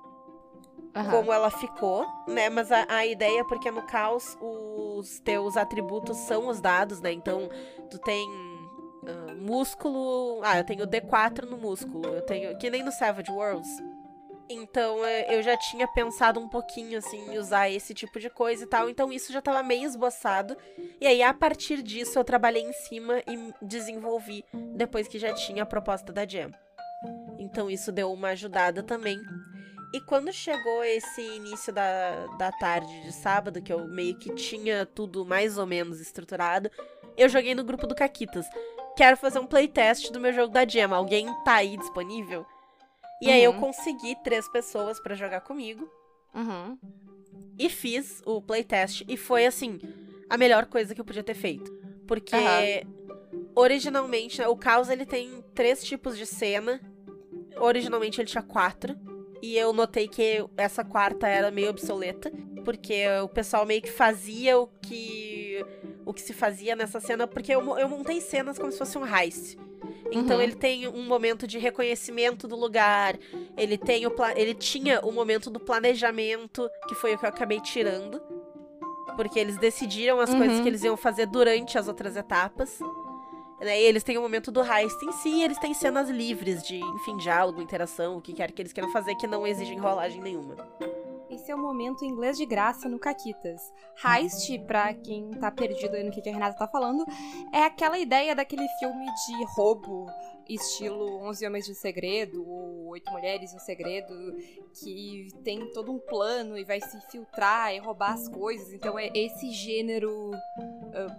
Aham. 0.95 1.11
como 1.11 1.33
ela 1.33 1.51
ficou, 1.51 2.07
né? 2.27 2.51
Mas 2.51 2.73
a, 2.73 2.85
a 2.89 3.07
ideia, 3.07 3.45
porque 3.45 3.71
no 3.71 3.83
caos 3.83 4.37
os 4.41 5.21
teus 5.21 5.57
atributos 5.57 6.17
são 6.19 6.49
os 6.49 6.61
dados, 6.61 7.01
né? 7.01 7.13
Então, 7.13 7.49
tu 7.91 7.99
tem 7.99 8.27
ah, 9.07 9.35
músculo. 9.35 10.41
Ah, 10.43 10.59
eu 10.59 10.65
tenho 10.65 10.87
D4 10.87 11.45
no 11.49 11.57
músculo. 11.57 12.07
Eu 12.07 12.23
tenho. 12.23 12.57
Que 12.59 12.71
nem 12.71 12.83
no 12.83 12.93
Savage 12.93 13.31
Worlds. 13.31 13.69
Então 14.49 15.05
eh, 15.05 15.37
eu 15.37 15.43
já 15.43 15.57
tinha 15.57 15.89
pensado 15.89 16.39
um 16.39 16.49
pouquinho 16.49 16.99
assim 16.99 17.33
em 17.33 17.39
usar 17.39 17.71
esse 17.71 17.95
tipo 17.95 18.21
de 18.21 18.29
coisa 18.29 18.65
e 18.65 18.67
tal, 18.67 18.89
então 18.89 19.13
isso 19.13 19.33
já 19.33 19.41
tava 19.41 19.63
meio 19.63 19.85
esboçado. 19.85 20.57
E 21.01 21.07
aí 21.07 21.23
a 21.23 21.33
partir 21.33 21.83
disso 21.83 22.19
eu 22.19 22.25
trabalhei 22.25 22.63
em 22.63 22.73
cima 22.73 23.21
e 23.21 23.55
desenvolvi 23.63 24.45
depois 24.75 25.09
que 25.09 25.19
já 25.19 25.33
tinha 25.33 25.63
a 25.63 25.67
proposta 25.67 26.13
da 26.13 26.27
Jam. 26.27 26.51
Então 27.39 27.71
isso 27.71 27.91
deu 27.91 28.13
uma 28.13 28.29
ajudada 28.29 28.83
também. 28.83 29.19
E 29.95 30.01
quando 30.01 30.33
chegou 30.33 30.83
esse 30.85 31.21
início 31.21 31.73
da, 31.73 32.27
da 32.39 32.51
tarde 32.53 33.03
de 33.03 33.13
sábado, 33.13 33.61
que 33.61 33.73
eu 33.73 33.87
meio 33.87 34.17
que 34.17 34.35
tinha 34.35 34.87
tudo 34.87 35.25
mais 35.25 35.59
ou 35.59 35.67
menos 35.67 36.01
estruturado, 36.01 36.71
eu 37.17 37.29
joguei 37.29 37.55
no 37.55 37.65
grupo 37.65 37.87
do 37.87 37.95
Caquitas. 37.95 38.47
Quero 38.97 39.17
fazer 39.17 39.39
um 39.39 39.47
playtest 39.47 40.11
do 40.13 40.21
meu 40.21 40.33
jogo 40.33 40.53
da 40.53 40.67
Jam. 40.67 40.95
Alguém 40.95 41.27
tá 41.45 41.55
aí 41.57 41.77
disponível? 41.77 42.45
E 43.21 43.31
aí 43.31 43.43
eu 43.43 43.53
Uhum. 43.53 43.61
consegui 43.61 44.17
três 44.23 44.49
pessoas 44.49 45.01
pra 45.01 45.15
jogar 45.15 45.41
comigo 45.43 45.89
Uhum. 46.35 46.77
e 47.59 47.69
fiz 47.71 48.21
o 48.27 48.43
playtest 48.43 49.05
e 49.09 49.17
foi 49.17 49.47
assim 49.47 49.79
a 50.29 50.37
melhor 50.37 50.67
coisa 50.67 50.95
que 50.95 51.01
eu 51.01 51.05
podia 51.05 51.23
ter 51.23 51.35
feito, 51.35 51.71
porque 52.07 52.35
Aham. 52.35 53.43
originalmente 53.55 54.41
né, 54.41 54.49
o 54.49 54.57
Caos 54.57 54.89
ele 54.89 55.07
tem 55.07 55.43
três 55.55 55.85
tipos 55.85 56.17
de 56.19 56.27
cena. 56.27 56.81
Originalmente 57.61 58.21
ele 58.21 58.29
tinha 58.29 58.43
quatro 58.43 58.97
E 59.43 59.57
eu 59.57 59.73
notei 59.73 60.09
que 60.09 60.45
essa 60.57 60.83
quarta 60.85 61.29
era 61.29 61.51
meio 61.51 61.71
obsoleta, 61.71 62.33
porque 62.65 63.05
o 63.23 63.29
pessoal 63.29 63.65
meio 63.67 63.83
que 63.83 63.91
fazia 63.91 64.59
o 64.59 64.67
que 64.67 65.32
o 66.05 66.13
que 66.13 66.21
se 66.21 66.33
fazia 66.33 66.75
nessa 66.77 67.01
cena, 67.01 67.27
porque 67.27 67.53
eu, 67.55 67.79
eu 67.79 67.89
montei 67.89 68.21
cenas 68.21 68.59
como 68.59 68.73
se 68.73 68.79
fosse 68.79 68.97
um 68.99 69.07
heist. 69.07 69.57
Então 70.13 70.37
Uhum. 70.37 70.43
ele 70.43 70.55
tem 70.55 70.87
um 70.89 71.05
momento 71.07 71.47
de 71.47 71.59
reconhecimento 71.59 72.47
do 72.47 72.55
lugar, 72.57 73.19
ele 73.57 73.77
tem 73.79 74.07
o 74.07 74.13
ele 74.37 74.55
tinha 74.55 75.01
o 75.01 75.11
momento 75.11 75.51
do 75.51 75.59
planejamento, 75.59 76.69
que 76.89 76.95
foi 76.95 77.15
o 77.15 77.19
que 77.19 77.25
eu 77.25 77.29
acabei 77.31 77.61
tirando. 77.61 78.21
Porque 79.17 79.39
eles 79.39 79.57
decidiram 79.59 80.21
as 80.21 80.31
Uhum. 80.31 80.39
coisas 80.39 80.61
que 80.61 80.69
eles 80.69 80.83
iam 80.85 80.97
fazer 80.97 81.27
durante 81.27 81.77
as 81.79 81.89
outras 81.89 82.17
etapas. 82.17 82.79
Né? 83.61 83.81
E 83.81 83.85
eles 83.85 84.03
têm 84.03 84.19
o 84.19 84.23
momento 84.23 84.51
do 84.51 84.61
heist 84.61 85.01
em 85.05 85.13
si, 85.13 85.29
e 85.29 85.45
eles 85.45 85.59
têm 85.59 85.73
cenas 85.75 86.09
livres 86.11 86.63
de, 86.67 86.77
enfim, 86.79 87.17
diálogo, 87.17 87.61
interação, 87.63 88.17
o 88.17 88.21
que 88.21 88.33
quer 88.33 88.51
que 88.51 88.61
eles 88.61 88.73
queiram 88.73 88.91
fazer 88.91 89.15
que 89.17 89.27
não 89.27 89.47
exige 89.47 89.73
enrolagem 89.73 90.21
nenhuma. 90.21 90.57
Esse 91.33 91.51
é 91.51 91.55
o 91.55 91.59
momento 91.59 92.05
inglês 92.05 92.37
de 92.37 92.45
graça 92.45 92.91
no 92.91 92.99
Caquitas. 92.99 93.73
Heist, 94.05 94.59
pra 94.67 94.93
quem 94.93 95.31
tá 95.31 95.51
perdido 95.51 95.95
aí 95.95 96.05
no 96.05 96.11
que 96.11 96.29
a 96.29 96.33
Renata 96.33 96.59
tá 96.59 96.69
falando, 96.69 97.07
é 97.51 97.65
aquela 97.65 97.99
ideia 97.99 98.35
daquele 98.35 98.69
filme 98.79 99.07
de 99.07 99.45
roubo, 99.55 100.07
estilo 100.47 101.23
11 101.23 101.47
Homens 101.47 101.65
de 101.65 101.75
Segredo, 101.75 102.47
ou 102.47 102.89
Oito 102.89 103.11
Mulheres 103.11 103.55
em 103.55 103.59
Segredo, 103.59 104.15
que 104.75 105.29
tem 105.43 105.73
todo 105.73 105.91
um 105.91 105.99
plano 105.99 106.59
e 106.59 106.65
vai 106.65 106.83
se 106.83 107.01
filtrar 107.11 107.75
e 107.75 107.79
roubar 107.79 108.13
as 108.13 108.29
coisas. 108.29 108.71
Então 108.71 108.99
é 108.99 109.11
esse 109.15 109.51
gênero 109.53 110.33
ah, 110.93 111.17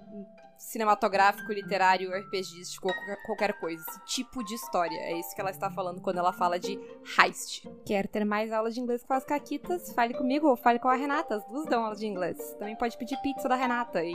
cinematográfico, 0.58 1.52
literário, 1.52 2.12
RPGístico, 2.12 2.88
ou 2.88 2.94
qualquer, 3.26 3.54
coisa. 3.60 3.84
Esse 3.88 4.06
tipo 4.06 4.44
de 4.44 4.56
história. 4.56 4.98
É 4.98 5.20
isso 5.20 5.34
que 5.36 5.42
ela 5.42 5.52
está 5.52 5.70
falando 5.70 6.02
quando 6.02 6.18
ela 6.18 6.34
fala 6.34 6.60
de 6.60 6.80
heist. 7.20 7.68
Quer 7.86 8.08
ter 8.08 8.26
mais 8.26 8.52
aulas 8.52 8.74
de 8.74 8.82
inglês 8.82 9.04
com 9.04 9.14
as 9.14 9.24
Caquitas? 9.24 9.92
Fale 9.94 10.14
comigo 10.14 10.48
ou 10.48 10.56
fale 10.56 10.80
com 10.80 10.88
a 10.88 10.96
Renata. 10.96 11.36
As 11.36 11.46
duas 11.46 11.66
dão 11.66 11.84
aulas 11.84 12.00
de 12.00 12.08
inglês. 12.08 12.38
Também 12.58 12.76
pode 12.76 12.98
pedir 12.98 13.18
pizza 13.18 13.48
da 13.48 13.56
Renata. 13.56 14.04
E 14.04 14.14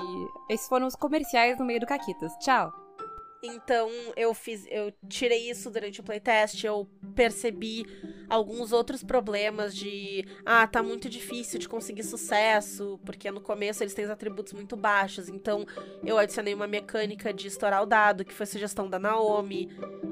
esses 0.49 0.69
foram 0.69 0.87
os 0.87 0.97
comerciais 0.97 1.59
no 1.59 1.65
meio 1.65 1.81
do 1.81 1.87
Caquitas. 1.87 2.33
Tchau. 2.39 2.88
Então 3.43 3.89
eu 4.17 4.35
fiz, 4.35 4.67
eu 4.69 4.93
tirei 5.09 5.49
isso 5.49 5.71
durante 5.71 6.01
o 6.01 6.05
playtest, 6.05 6.65
eu 6.65 6.89
percebi 7.15 7.87
alguns 8.29 8.73
outros 8.73 9.05
problemas 9.05 9.75
de, 9.75 10.25
ah, 10.45 10.67
tá 10.67 10.83
muito 10.83 11.09
difícil 11.09 11.59
de 11.59 11.69
conseguir 11.69 12.03
sucesso, 12.03 12.99
porque 13.05 13.31
no 13.31 13.41
começo 13.41 13.83
eles 13.83 13.95
têm 13.95 14.05
os 14.05 14.11
atributos 14.11 14.53
muito 14.53 14.77
baixos. 14.77 15.29
Então 15.29 15.65
eu 16.05 16.19
adicionei 16.19 16.53
uma 16.53 16.67
mecânica 16.67 17.33
de 17.33 17.47
estourar 17.47 17.83
o 17.83 17.87
dado, 17.87 18.25
que 18.25 18.35
foi 18.35 18.45
sugestão 18.45 18.91
da 18.91 18.99
Naomi, 18.99 19.69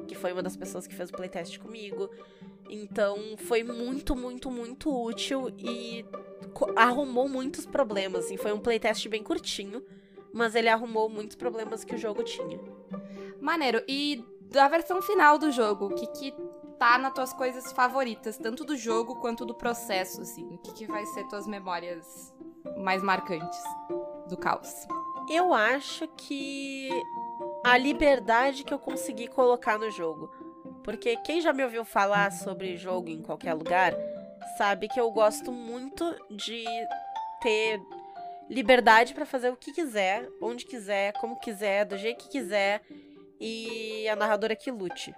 que 0.07 0.15
foi 0.15 0.33
uma 0.33 0.43
das 0.43 0.57
pessoas 0.57 0.87
que 0.87 0.95
fez 0.95 1.11
o 1.11 1.13
playtest 1.13 1.59
comigo. 1.59 2.09
Então 2.71 3.37
foi 3.39 3.63
muito, 3.63 4.15
muito, 4.15 4.51
muito 4.51 5.05
útil 5.05 5.53
e 5.59 6.05
arrumou 6.77 7.29
muitos 7.29 7.67
problemas. 7.67 8.27
Assim, 8.27 8.37
foi 8.37 8.53
um 8.53 8.61
playtest 8.61 9.09
bem 9.09 9.23
curtinho, 9.23 9.85
mas 10.33 10.55
ele 10.55 10.69
arrumou 10.69 11.09
muitos 11.09 11.37
problemas 11.37 11.85
que 11.85 11.95
o 11.95 11.99
jogo 11.99 12.23
tinha. 12.23 12.61
Maneiro. 13.41 13.83
E 13.89 14.25
da 14.51 14.69
versão 14.69 15.03
final 15.03 15.39
do 15.39 15.51
jogo, 15.51 15.87
o 15.87 15.95
que 15.95 16.07
que 16.07 16.35
tá 16.79 16.99
nas 16.99 17.13
tuas 17.13 17.33
coisas 17.33 17.73
favoritas? 17.73 18.39
Tanto 18.39 18.65
do 18.65 18.77
jogo 18.77 19.17
quanto 19.17 19.45
do 19.45 19.55
processo, 19.55 20.21
assim. 20.23 20.47
O 20.55 20.59
que 20.59 20.73
que 20.73 20.87
vai 20.87 21.05
ser 21.07 21.25
tuas 21.29 21.47
memórias 21.47 22.35
mais 22.77 23.03
marcantes 23.03 23.63
do 24.29 24.37
caos? 24.37 24.87
Eu 25.31 25.53
acho 25.53 26.07
que 26.17 26.89
a 27.65 27.77
liberdade 27.77 28.63
que 28.63 28.73
eu 28.73 28.79
consegui 28.79 29.27
colocar 29.27 29.79
no 29.79 29.91
jogo. 29.91 30.31
Porque 30.85 31.17
quem 31.19 31.41
já 31.41 31.53
me 31.53 31.65
ouviu 31.65 31.85
falar 31.85 32.31
sobre 32.31 32.77
jogo 32.77 33.09
em 33.09 33.21
qualquer 33.21 33.55
lugar 33.55 33.93
sabe 34.57 34.87
que 34.89 35.01
eu 35.01 35.11
gosto 35.11 35.51
muito 35.51 36.15
de 36.31 36.65
ter 37.41 37.81
liberdade 38.49 39.15
pra 39.15 39.27
fazer 39.27 39.51
o 39.51 39.57
que 39.57 39.73
quiser, 39.73 40.29
onde 40.41 40.65
quiser, 40.65 41.13
como 41.15 41.39
quiser, 41.41 41.85
do 41.85 41.97
jeito 41.99 42.25
que 42.25 42.31
quiser 42.31 42.83
e 43.41 44.09
a 44.09 44.17
narradora 44.17 44.55
que 44.57 44.71
lute. 44.71 45.15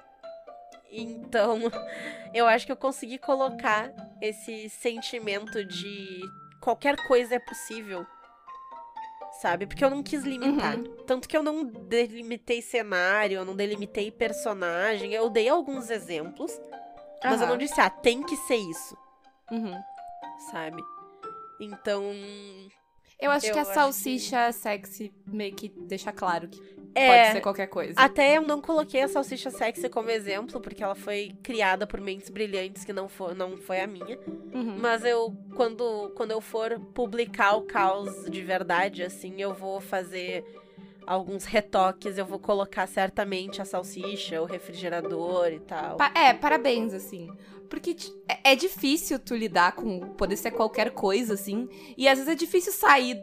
Então, 0.91 1.59
eu 2.33 2.47
acho 2.47 2.65
que 2.67 2.73
eu 2.73 2.77
consegui 2.77 3.19
colocar 3.19 3.93
esse 4.21 4.69
sentimento 4.71 5.65
de 5.65 6.21
qualquer 6.61 6.97
coisa 7.07 7.35
é 7.37 7.39
possível 7.39 8.07
sabe? 9.41 9.67
Porque 9.67 9.85
eu 9.85 9.91
não 9.91 10.03
quis 10.03 10.25
limitar. 10.25 10.77
Tanto 11.07 11.29
que 11.29 11.37
eu 11.37 11.43
não 11.45 11.65
delimitei 11.65 12.61
cenário, 12.61 13.37
eu 13.37 13.45
não 13.45 13.55
delimitei 13.55 14.11
personagem. 14.11 15.13
Eu 15.13 15.31
dei 15.31 15.49
alguns 15.49 15.91
exemplos, 15.91 16.51
mas 17.23 17.41
eu 17.41 17.47
Aham. 17.47 17.53
não 17.53 17.57
disse, 17.59 17.81
ah, 17.81 17.89
tem 17.89 18.21
que 18.23 18.37
ser 18.37 18.57
isso, 18.57 18.97
Uhum. 19.51 19.81
sabe? 20.51 20.83
Então. 21.61 22.03
Eu 23.21 23.31
acho 23.31 23.47
Eu 23.47 23.53
que 23.53 23.59
a 23.59 23.63
acho 23.63 23.75
salsicha 23.75 24.53
sexy 24.53 25.13
meio 25.27 25.55
que 25.55 25.69
deixa 25.69 26.13
claro 26.13 26.47
que 26.49 26.61
É. 26.95 27.23
pode 27.23 27.33
ser 27.33 27.41
qualquer 27.41 27.67
coisa. 27.67 27.95
Até 27.97 28.37
eu 28.37 28.43
não 28.43 28.61
coloquei 28.61 29.03
a 29.03 29.09
salsicha 29.09 29.51
sexy 29.51 29.89
como 29.89 30.09
exemplo, 30.11 30.61
porque 30.61 30.83
ela 30.83 30.95
foi 30.95 31.33
criada 31.43 31.87
por 31.87 32.01
mentes 32.01 32.29
brilhantes 32.31 32.85
que 32.85 32.93
não 32.93 33.09
foi, 33.09 33.35
não 33.35 33.57
foi 33.57 33.81
a 33.81 33.87
minha. 33.87 34.19
Uhum. 34.55 34.79
Mas 34.79 35.05
eu, 35.05 35.35
quando, 35.55 36.11
quando 36.17 36.31
eu 36.31 36.41
for 36.41 36.79
publicar 36.95 37.57
o 37.57 37.63
caos 37.63 38.31
de 38.31 38.43
verdade, 38.43 39.03
assim, 39.03 39.41
eu 39.41 39.53
vou 39.53 39.81
fazer 39.81 40.45
alguns 41.07 41.45
retoques, 41.45 42.19
eu 42.19 42.27
vou 42.27 42.39
colocar 42.39 42.87
certamente 42.87 43.63
a 43.63 43.65
salsicha, 43.65 44.41
o 44.43 44.45
refrigerador 44.45 45.49
e 45.49 45.61
tal. 45.61 45.97
Pa- 45.97 46.13
é, 46.15 46.35
parabéns, 46.35 46.93
assim. 46.93 47.31
Porque 47.69 47.97
é, 48.29 48.53
é 48.53 48.57
difícil 48.57 49.19
tu 49.19 49.35
lidar 49.35 49.73
com 49.73 50.01
poder 50.15 50.37
ser 50.37 50.51
qualquer 50.53 50.91
coisa, 50.91 51.35
assim. 51.35 51.69
E 51.97 52.09
às 52.09 52.19
vezes 52.19 52.33
é 52.33 52.37
difícil 52.37 52.73
sair 52.73 53.23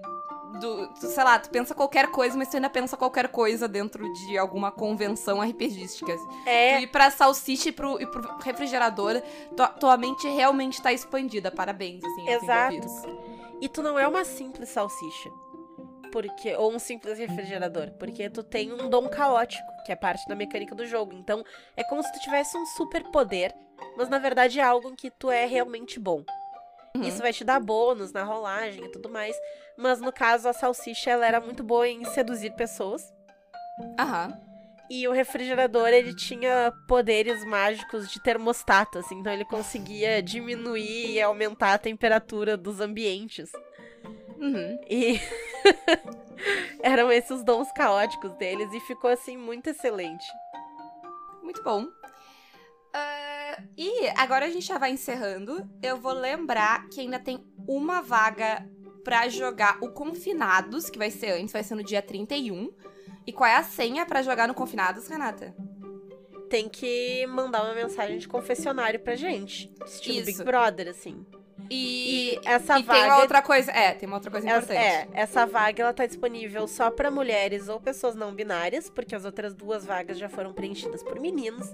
do. 0.60 0.88
tu, 0.93 1.08
sei 1.08 1.23
lá, 1.23 1.38
tu 1.39 1.49
pensa 1.49 1.73
qualquer 1.73 2.08
coisa, 2.08 2.38
mas 2.38 2.49
tu 2.49 2.55
ainda 2.55 2.69
pensa 2.69 2.95
qualquer 2.95 3.27
coisa 3.27 3.67
dentro 3.67 4.12
de 4.13 4.38
alguma 4.38 4.71
convenção 4.71 5.41
RPGística. 5.41 6.15
Tu 6.15 6.49
É, 6.49 6.81
ir 6.81 6.88
pra 6.88 7.10
salsicha 7.12 7.69
e 7.69 7.71
pro, 7.71 8.01
e 8.01 8.05
pro 8.05 8.38
refrigerador, 8.39 9.21
tua, 9.55 9.67
tua 9.67 9.97
mente 9.97 10.27
realmente 10.27 10.81
tá 10.81 10.93
expandida. 10.93 11.51
Parabéns, 11.51 12.03
assim, 12.03 12.29
Exato. 12.29 12.75
e 13.62 13.67
tu 13.67 13.81
não 13.81 13.97
é 13.97 14.08
uma 14.08 14.23
simples 14.23 14.69
salsicha. 14.69 15.29
Porque, 16.15 16.56
ou 16.56 16.73
um 16.73 16.80
simples 16.80 17.19
refrigerador. 17.19 17.91
Porque 17.99 18.30
tu 18.30 18.41
tem 18.41 18.71
um 18.71 18.89
dom 18.89 19.10
caótico, 19.10 19.69
que 19.86 19.91
é 19.91 19.97
parte 19.97 20.25
da 20.30 20.34
mecânica 20.34 20.73
do 20.73 20.86
jogo. 20.86 21.12
Então, 21.13 21.43
é 21.75 21.84
como 21.84 22.01
se 22.01 22.10
tu 22.13 22.21
tivesse 22.21 22.58
um 22.58 22.65
super 22.67 23.04
poder, 23.12 23.54
mas 23.97 24.08
na 24.08 24.17
verdade 24.17 24.58
é 24.58 24.63
algo 24.63 24.88
em 24.88 24.95
que 24.95 25.12
tu 25.12 25.30
é 25.30 25.45
realmente 25.45 25.99
bom. 25.99 26.23
Uhum. 26.95 27.04
Isso 27.04 27.21
vai 27.21 27.34
te 27.34 27.43
dar 27.43 27.60
bônus 27.60 28.13
na 28.13 28.23
rolagem 28.23 28.86
e 28.86 28.91
tudo 28.93 29.10
mais. 29.10 29.36
Mas 29.78 29.99
no 29.99 30.13
caso, 30.13 30.47
a 30.47 30.54
salsicha 30.54 31.12
ela 31.12 31.28
era 31.28 31.41
muito 31.41 31.62
boa 31.65 31.86
em 31.86 32.06
seduzir 32.06 32.56
pessoas. 32.56 33.13
Aham. 33.99 34.39
E 34.89 35.06
o 35.10 35.12
refrigerador, 35.12 35.89
ele 35.89 36.15
tinha 36.15 36.71
poderes 36.88 37.43
mágicos 37.43 38.10
de 38.10 38.23
termostato, 38.23 38.99
assim. 38.99 39.19
Então 39.19 39.34
ele 39.34 39.43
conseguia 39.43 40.23
diminuir 40.23 41.12
e 41.12 41.21
aumentar 41.21 41.73
a 41.73 41.78
temperatura 41.78 42.56
dos 42.56 42.80
ambientes. 42.80 43.51
Uhum. 44.45 44.79
E 44.88 45.19
eram 46.81 47.12
esses 47.12 47.43
dons 47.43 47.71
caóticos 47.71 48.34
deles 48.34 48.71
e 48.73 48.79
ficou 48.81 49.10
assim 49.10 49.36
muito 49.36 49.69
excelente. 49.69 50.25
Muito 51.41 51.63
bom. 51.63 51.88
Ah, 52.93 53.62
e 53.77 54.08
agora 54.15 54.45
a 54.45 54.49
gente 54.49 54.67
já 54.67 54.77
vai 54.77 54.91
encerrando. 54.91 55.67
Eu 55.81 55.97
vou 55.97 56.13
lembrar 56.13 56.88
que 56.89 57.01
ainda 57.01 57.19
tem 57.19 57.43
uma 57.67 58.01
vaga 58.01 58.67
pra 59.03 59.27
jogar 59.29 59.77
o 59.81 59.89
Confinados, 59.89 60.89
que 60.89 60.97
vai 60.97 61.12
ser 61.12 61.31
antes, 61.31 61.53
vai 61.53 61.63
ser 61.63 61.75
no 61.75 61.84
dia 61.84 62.01
31. 62.01 62.71
E 63.27 63.34
qual 63.34 63.49
é 63.49 63.55
a 63.55 63.63
senha 63.63 64.05
pra 64.05 64.21
jogar 64.21 64.47
no 64.47 64.53
Confinados, 64.53 65.08
Renata? 65.08 65.55
Tem 66.49 66.69
que 66.69 67.25
mandar 67.27 67.63
uma 67.63 67.73
mensagem 67.73 68.19
de 68.19 68.27
confessionário 68.27 68.99
pra 68.99 69.15
gente. 69.15 69.73
Estilo 69.86 70.17
Isso. 70.19 70.25
Big 70.25 70.43
Brother, 70.43 70.88
assim. 70.88 71.25
E, 71.69 72.36
E 72.36 72.39
essa 72.45 72.80
e 72.80 72.84
vaga. 72.84 72.99
tem 73.01 73.10
uma 73.12 73.19
outra 73.21 73.41
coisa. 73.41 73.71
É, 73.71 73.93
tem 73.93 74.08
uma 74.08 74.17
outra 74.17 74.30
coisa 74.32 74.47
essa, 74.49 74.73
importante. 74.73 74.78
é, 74.80 75.08
essa 75.13 75.45
vaga 75.45 75.84
ela 75.84 75.93
tá 75.93 76.06
disponível 76.06 76.67
só 76.67 76.89
pra 76.91 77.10
mulheres 77.12 77.67
ou 77.69 77.80
pessoas 77.80 78.15
não 78.15 78.34
binárias, 78.34 78.89
porque 78.89 79.15
as 79.15 79.25
outras 79.25 79.54
duas 79.54 79.86
vagas 79.86 80.17
já 80.17 80.30
foram 80.30 80.54
preenchidas 80.54 81.01
por 81.04 81.19
meninos. 81.19 81.67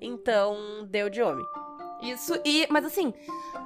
Então, 0.00 0.86
deu 0.88 1.08
de 1.10 1.22
homem. 1.22 1.44
Isso, 2.02 2.38
e. 2.44 2.66
Mas 2.70 2.84
assim, 2.84 3.12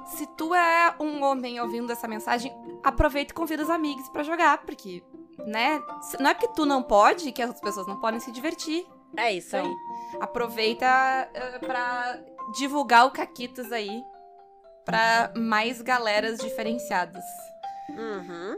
se 0.05 0.25
tu 0.37 0.53
é 0.55 0.95
um 0.99 1.23
homem 1.23 1.59
ouvindo 1.59 1.91
essa 1.91 2.07
mensagem, 2.07 2.51
aproveita 2.83 3.33
e 3.33 3.35
convida 3.35 3.61
os 3.63 3.69
amigos 3.69 4.07
pra 4.09 4.23
jogar, 4.23 4.59
porque, 4.59 5.03
né? 5.45 5.81
Não 6.19 6.29
é 6.29 6.33
porque 6.33 6.47
tu 6.55 6.65
não 6.65 6.81
pode 6.81 7.31
que 7.33 7.41
as 7.41 7.49
outras 7.49 7.63
pessoas 7.63 7.87
não 7.87 7.99
podem 7.99 8.19
se 8.21 8.31
divertir. 8.31 8.85
É 9.17 9.33
isso 9.33 9.57
Então, 9.57 9.69
aí. 9.69 10.17
aproveita 10.21 10.85
eh, 11.33 11.59
pra 11.59 12.17
divulgar 12.57 13.05
o 13.05 13.11
Caquitas 13.11 13.69
aí 13.73 14.01
pra 14.85 15.31
mais 15.35 15.81
galeras 15.81 16.39
diferenciadas. 16.39 17.23
Uhum. 17.89 18.57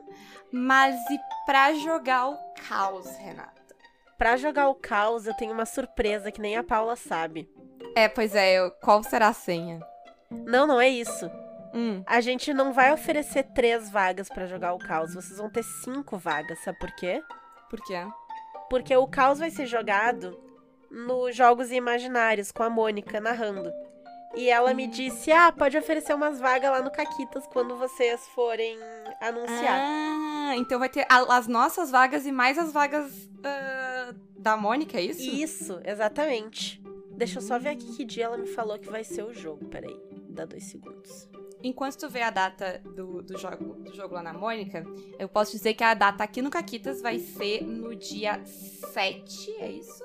Mas 0.52 0.96
e 1.10 1.20
pra 1.46 1.74
jogar 1.74 2.30
o 2.30 2.38
caos, 2.68 3.08
Renata? 3.18 3.52
Pra 4.18 4.38
jogar 4.38 4.70
o 4.70 4.76
caos, 4.76 5.26
eu 5.28 5.34
tenho 5.36 5.52
uma 5.54 5.66
surpresa 5.66 6.32
que 6.32 6.40
nem 6.42 6.56
a 6.56 6.64
Paula 6.64 6.96
sabe. 6.96 7.50
É, 7.96 8.08
pois 8.08 8.36
é, 8.36 8.54
eu- 8.54 8.72
qual 8.72 9.04
será 9.04 9.28
a 9.30 9.34
senha? 9.34 9.80
Não, 10.30 10.66
não 10.68 10.80
é 10.80 10.88
isso. 10.90 11.30
Hum, 11.74 12.04
A 12.06 12.22
gente 12.22 12.54
não 12.54 12.72
vai 12.72 12.94
oferecer 12.94 13.44
três 13.56 13.90
vagas 13.90 14.30
pra 14.30 14.46
jogar 14.46 14.74
o 14.74 14.80
caos. 14.80 15.14
Vocês 15.16 15.38
vão 15.40 15.50
ter 15.50 15.64
cinco 15.64 16.18
vagas, 16.18 16.60
sabe 16.64 16.78
por 16.80 16.92
quê? 16.96 17.22
por 17.70 17.82
quê? 17.84 18.06
Porque 18.70 18.96
o 18.96 19.08
caos 19.08 19.40
vai 19.40 19.50
ser 19.50 19.66
jogado 19.66 20.40
nos 20.92 21.36
Jogos 21.36 21.72
Imaginários, 21.72 22.52
com 22.52 22.62
a 22.62 22.70
Mônica 22.70 23.20
narrando. 23.20 23.72
E 24.36 24.50
ela 24.50 24.74
me 24.74 24.88
disse: 24.88 25.32
ah, 25.32 25.52
pode 25.52 25.78
oferecer 25.78 26.14
umas 26.14 26.40
vagas 26.40 26.72
lá 26.72 26.82
no 26.82 26.92
Caquitas 26.92 27.46
quando 27.48 27.78
vocês 27.78 28.28
forem 28.30 28.78
anunciar. 29.22 29.80
Ah, 29.80 30.54
então 30.58 30.80
vai 30.80 30.90
ter 30.90 31.06
as 31.10 31.48
nossas 31.48 31.92
vagas 31.92 32.26
e 32.26 32.32
mais 32.32 32.58
as 32.58 32.74
vagas 32.74 33.30
ah, 33.44 34.14
da 34.38 34.58
Mônica, 34.58 34.98
é 34.98 35.04
isso? 35.04 35.22
Isso, 35.22 35.82
exatamente. 35.86 36.82
Deixa 37.12 37.38
eu 37.38 37.42
só 37.42 37.60
ver 37.60 37.70
aqui 37.70 37.96
que 37.96 38.04
dia 38.04 38.26
ela 38.26 38.38
me 38.38 38.48
falou 38.48 38.80
que 38.80 38.90
vai 38.90 39.04
ser 39.04 39.24
o 39.24 39.34
jogo. 39.34 39.66
Peraí, 39.66 39.96
dá 40.30 40.46
dois 40.46 40.64
segundos. 40.64 41.30
Enquanto 41.64 41.98
tu 41.98 42.10
vê 42.10 42.22
a 42.22 42.30
data 42.30 42.82
do, 42.84 43.22
do, 43.22 43.38
jogo, 43.38 43.76
do 43.76 43.96
jogo 43.96 44.16
lá 44.16 44.22
na 44.22 44.34
Mônica, 44.34 44.86
eu 45.18 45.30
posso 45.30 45.54
dizer 45.54 45.74
que 45.76 45.84
a 45.84 45.94
data 45.94 46.22
aqui 46.22 46.42
no 46.42 46.50
Caquitas 46.50 47.02
vai 47.02 47.20
ser 47.20 47.64
no 47.64 47.96
dia 47.96 48.44
7, 48.46 49.52
é 49.60 49.72
isso? 49.72 50.04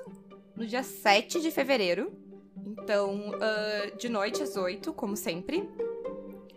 No 0.55 0.65
dia 0.65 0.83
7 0.83 1.41
de 1.41 1.51
fevereiro. 1.51 2.13
Então, 2.81 3.31
ah, 3.41 3.95
de 3.97 4.09
noite 4.09 4.41
às 4.43 4.55
8, 4.55 4.93
como 4.93 5.15
sempre. 5.15 5.69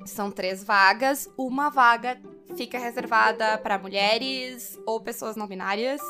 São 0.05 0.31
três 0.31 0.65
vagas. 0.65 1.29
Uma 1.37 1.71
vaga 1.71 2.21
fica 2.57 2.79
reservada 2.79 3.57
para 3.59 3.79
mulheres 3.79 4.79
ou 4.87 5.01
pessoas 5.01 5.37
não 5.37 5.47
binárias. 5.47 6.01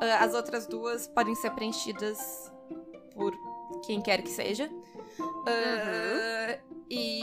Ah, 0.00 0.24
as 0.24 0.34
outras 0.34 0.66
duas 0.66 1.06
podem 1.06 1.34
ser 1.34 1.50
preenchidas 1.52 2.52
por 3.14 3.32
quem 3.86 4.00
quer 4.00 4.22
que 4.22 4.30
seja. 4.30 4.70
Ah, 5.46 6.58
E 6.90 7.20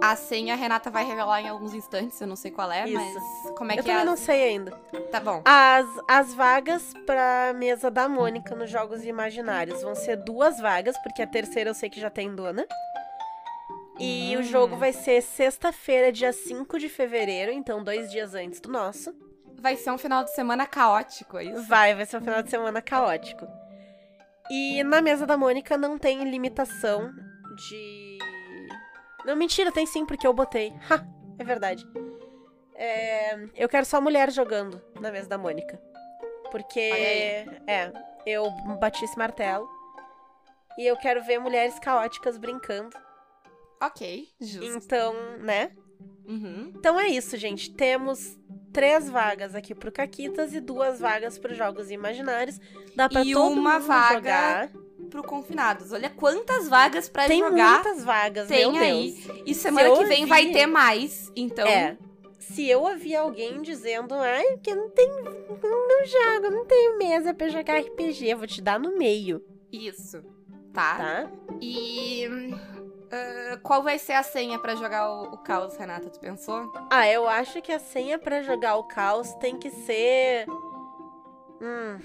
a 0.00 0.14
senha 0.16 0.54
a 0.54 0.56
Renata 0.56 0.90
vai 0.90 1.04
revelar 1.04 1.40
em 1.42 1.48
alguns 1.48 1.74
instantes, 1.74 2.20
eu 2.20 2.26
não 2.26 2.36
sei 2.36 2.50
qual 2.50 2.70
é, 2.70 2.88
Isso. 2.88 2.94
mas 2.94 3.50
como 3.56 3.72
é 3.72 3.78
eu 3.78 3.82
que 3.82 3.90
é? 3.90 3.94
também 3.94 3.96
as- 4.02 4.04
não 4.06 4.16
sei 4.16 4.44
ainda. 4.44 4.70
Tá 5.10 5.18
bom. 5.20 5.42
As, 5.44 5.86
as 6.08 6.34
vagas 6.34 6.92
pra 7.06 7.52
mesa 7.54 7.90
da 7.90 8.08
Mônica 8.08 8.54
nos 8.54 8.70
Jogos 8.70 9.04
Imaginários 9.04 9.82
vão 9.82 9.94
ser 9.94 10.16
duas 10.16 10.58
vagas, 10.60 10.96
porque 11.02 11.22
a 11.22 11.26
terceira 11.26 11.70
eu 11.70 11.74
sei 11.74 11.88
que 11.90 12.00
já 12.00 12.10
tem 12.10 12.34
dona. 12.34 12.66
E 14.00 14.36
o 14.36 14.40
Hum. 14.40 14.42
jogo 14.44 14.76
vai 14.76 14.92
ser 14.92 15.20
sexta-feira, 15.22 16.12
dia 16.12 16.32
5 16.32 16.78
de 16.78 16.88
fevereiro, 16.88 17.50
então 17.50 17.82
dois 17.82 18.10
dias 18.10 18.32
antes 18.34 18.60
do 18.60 18.70
nosso. 18.70 19.12
Vai 19.60 19.74
ser 19.76 19.90
um 19.90 19.98
final 19.98 20.22
de 20.22 20.32
semana 20.32 20.64
caótico, 20.66 21.36
é 21.36 21.44
isso? 21.44 21.62
Vai, 21.64 21.94
vai 21.96 22.06
ser 22.06 22.18
um 22.18 22.20
final 22.20 22.40
de 22.42 22.48
semana 22.48 22.80
caótico. 22.80 23.44
E 24.48 24.84
na 24.84 25.02
mesa 25.02 25.26
da 25.26 25.36
Mônica 25.36 25.76
não 25.76 25.98
tem 25.98 26.22
limitação 26.30 27.12
de. 27.56 28.07
Não, 29.28 29.36
mentira, 29.36 29.70
tem 29.70 29.84
sim, 29.84 30.06
porque 30.06 30.26
eu 30.26 30.32
botei. 30.32 30.72
Ha, 30.90 31.04
é 31.38 31.44
verdade. 31.44 31.86
É, 32.74 33.38
eu 33.54 33.68
quero 33.68 33.84
só 33.84 34.00
mulher 34.00 34.32
jogando 34.32 34.80
na 34.98 35.12
mesa 35.12 35.28
da 35.28 35.36
Mônica. 35.36 35.78
Porque. 36.50 36.80
É, 37.66 37.92
eu 38.24 38.50
bati 38.80 39.04
esse 39.04 39.18
martelo. 39.18 39.68
E 40.78 40.86
eu 40.86 40.96
quero 40.96 41.22
ver 41.24 41.38
mulheres 41.38 41.78
caóticas 41.78 42.38
brincando. 42.38 42.96
Ok, 43.82 44.28
justo. 44.40 44.64
Então, 44.64 45.12
né? 45.40 45.72
Uhum. 46.26 46.72
Então 46.74 46.98
é 46.98 47.08
isso, 47.08 47.36
gente. 47.36 47.70
Temos 47.74 48.38
três 48.72 49.10
vagas 49.10 49.54
aqui 49.54 49.74
pro 49.74 49.92
Caquitas 49.92 50.54
e 50.54 50.60
duas 50.60 51.00
vagas 51.00 51.38
para 51.38 51.52
Jogos 51.52 51.90
Imaginários. 51.90 52.58
Dá 52.96 53.10
pra 53.10 53.22
E 53.22 53.34
todo 53.34 53.52
uma 53.52 53.74
mundo 53.78 53.86
vaga 53.88 54.14
jogar. 54.14 54.87
Pro 55.08 55.22
Confinados. 55.22 55.92
Olha 55.92 56.10
quantas 56.10 56.68
vagas 56.68 57.08
pra 57.08 57.26
Tem 57.26 57.40
jogar. 57.40 57.74
muitas 57.84 58.04
vagas, 58.04 58.48
tem 58.48 58.70
meu 58.72 58.80
aí. 58.80 59.12
Deus. 59.12 59.40
E 59.46 59.54
semana 59.54 59.90
que 59.90 60.04
vem 60.04 60.20
ouvir- 60.20 60.26
vai 60.28 60.46
ter 60.52 60.66
mais. 60.66 61.32
Então, 61.36 61.66
É. 61.66 61.96
Se 62.38 62.66
eu 62.68 62.82
ouvir 62.82 63.14
alguém 63.14 63.60
dizendo, 63.60 64.14
ai, 64.14 64.42
porque 64.52 64.74
não 64.74 64.88
tem. 64.90 65.06
Não 65.08 66.06
jogo, 66.06 66.50
não 66.54 66.64
tenho 66.64 66.96
mesa 66.96 67.34
pra 67.34 67.48
jogar 67.48 67.78
RPG, 67.78 68.26
eu 68.30 68.38
vou 68.38 68.46
te 68.46 68.62
dar 68.62 68.80
no 68.80 68.96
meio, 68.96 69.44
isso. 69.70 70.22
Tá? 70.72 70.96
tá? 70.96 71.30
E. 71.60 72.26
ah, 73.10 73.58
qual 73.62 73.82
vai 73.82 73.98
ser 73.98 74.12
a 74.14 74.22
senha 74.22 74.58
pra 74.58 74.74
jogar 74.76 75.10
o, 75.10 75.34
o 75.34 75.38
caos, 75.38 75.76
Renata? 75.76 76.08
Tu 76.08 76.18
pensou? 76.20 76.72
Ah, 76.90 77.06
eu 77.08 77.28
acho 77.28 77.60
que 77.60 77.70
a 77.72 77.78
senha 77.78 78.18
pra 78.18 78.40
jogar 78.42 78.76
o 78.76 78.84
caos 78.84 79.34
tem 79.34 79.58
que 79.58 79.70
ser. 79.70 80.46
Hum, 81.60 81.98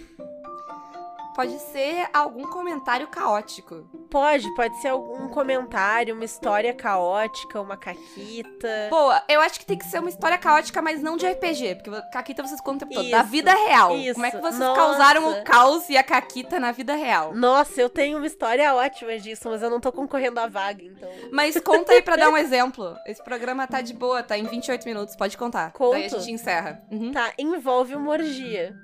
Pode 1.36 1.60
ser 1.60 2.08
algum 2.14 2.48
comentário 2.48 3.08
caótico. 3.08 3.88
pode, 4.10 4.54
pode 4.56 4.80
ser 4.82 4.90
algum 4.90 5.28
comentário, 5.30 6.14
uma 6.14 6.24
história 6.24 6.74
caótica, 6.74 7.60
uma 7.60 7.76
caquita. 7.76 8.88
Boa, 8.90 9.24
eu 9.28 9.42
acho 9.42 9.60
que 9.60 9.66
tem 9.66 9.78
que 9.78 9.86
ser 9.86 10.00
uma 10.00 10.10
história 10.10 10.38
caótica, 10.38 10.82
mas 10.82 11.02
não 11.02 11.18
de 11.18 11.28
RPG, 11.28 11.76
porque 11.76 12.02
Caquita 12.12 12.46
vocês 12.46 12.62
contam 12.62 12.88
o 12.88 12.90
tempo 12.90 13.02
todo. 13.02 13.10
Da 13.10 13.24
vida 13.24 13.54
real. 13.54 13.96
isso. 13.98 14.14
Como 14.14 14.26
é 14.26 14.32
que 14.32 14.38
vocês 14.38 14.60
Nossa. 14.60 14.80
causaram 14.80 15.32
o 15.32 15.44
caos 15.44 15.90
e 15.90 15.98
a 15.98 16.04
Caquita 16.04 16.60
na 16.60 16.72
vida 16.72 16.94
real? 16.94 17.34
Nossa, 17.34 17.82
eu 17.82 17.90
tenho 17.90 18.18
uma 18.18 18.28
história 18.28 18.74
ótima 18.76 19.18
disso, 19.18 19.50
mas 19.50 19.62
eu 19.62 19.70
não 19.70 19.80
tô 19.80 19.92
concorrendo 19.92 20.40
à 20.40 20.48
vaga, 20.48 20.84
então. 20.84 21.10
Mas 21.32 21.60
conta 21.60 21.94
aí 21.94 22.02
pra 22.02 22.16
dar 22.16 22.30
um 22.30 22.38
exemplo. 22.38 22.96
Esse 23.06 23.24
programa 23.24 23.68
tá 23.68 23.82
de 23.82 23.94
boa, 23.94 24.22
tá 24.22 24.38
em 24.38 24.46
28 24.46 24.86
minutos, 24.86 25.16
pode 25.16 25.38
contar. 25.38 25.72
Conto. 25.72 25.94
Daí 25.94 26.06
a 26.06 26.10
gente 26.10 26.32
encerra. 26.32 26.82
Uhum. 26.92 27.12
Tá, 27.12 27.34
envolve 27.38 27.96
uma 27.96 28.12
orgia. 28.12 28.76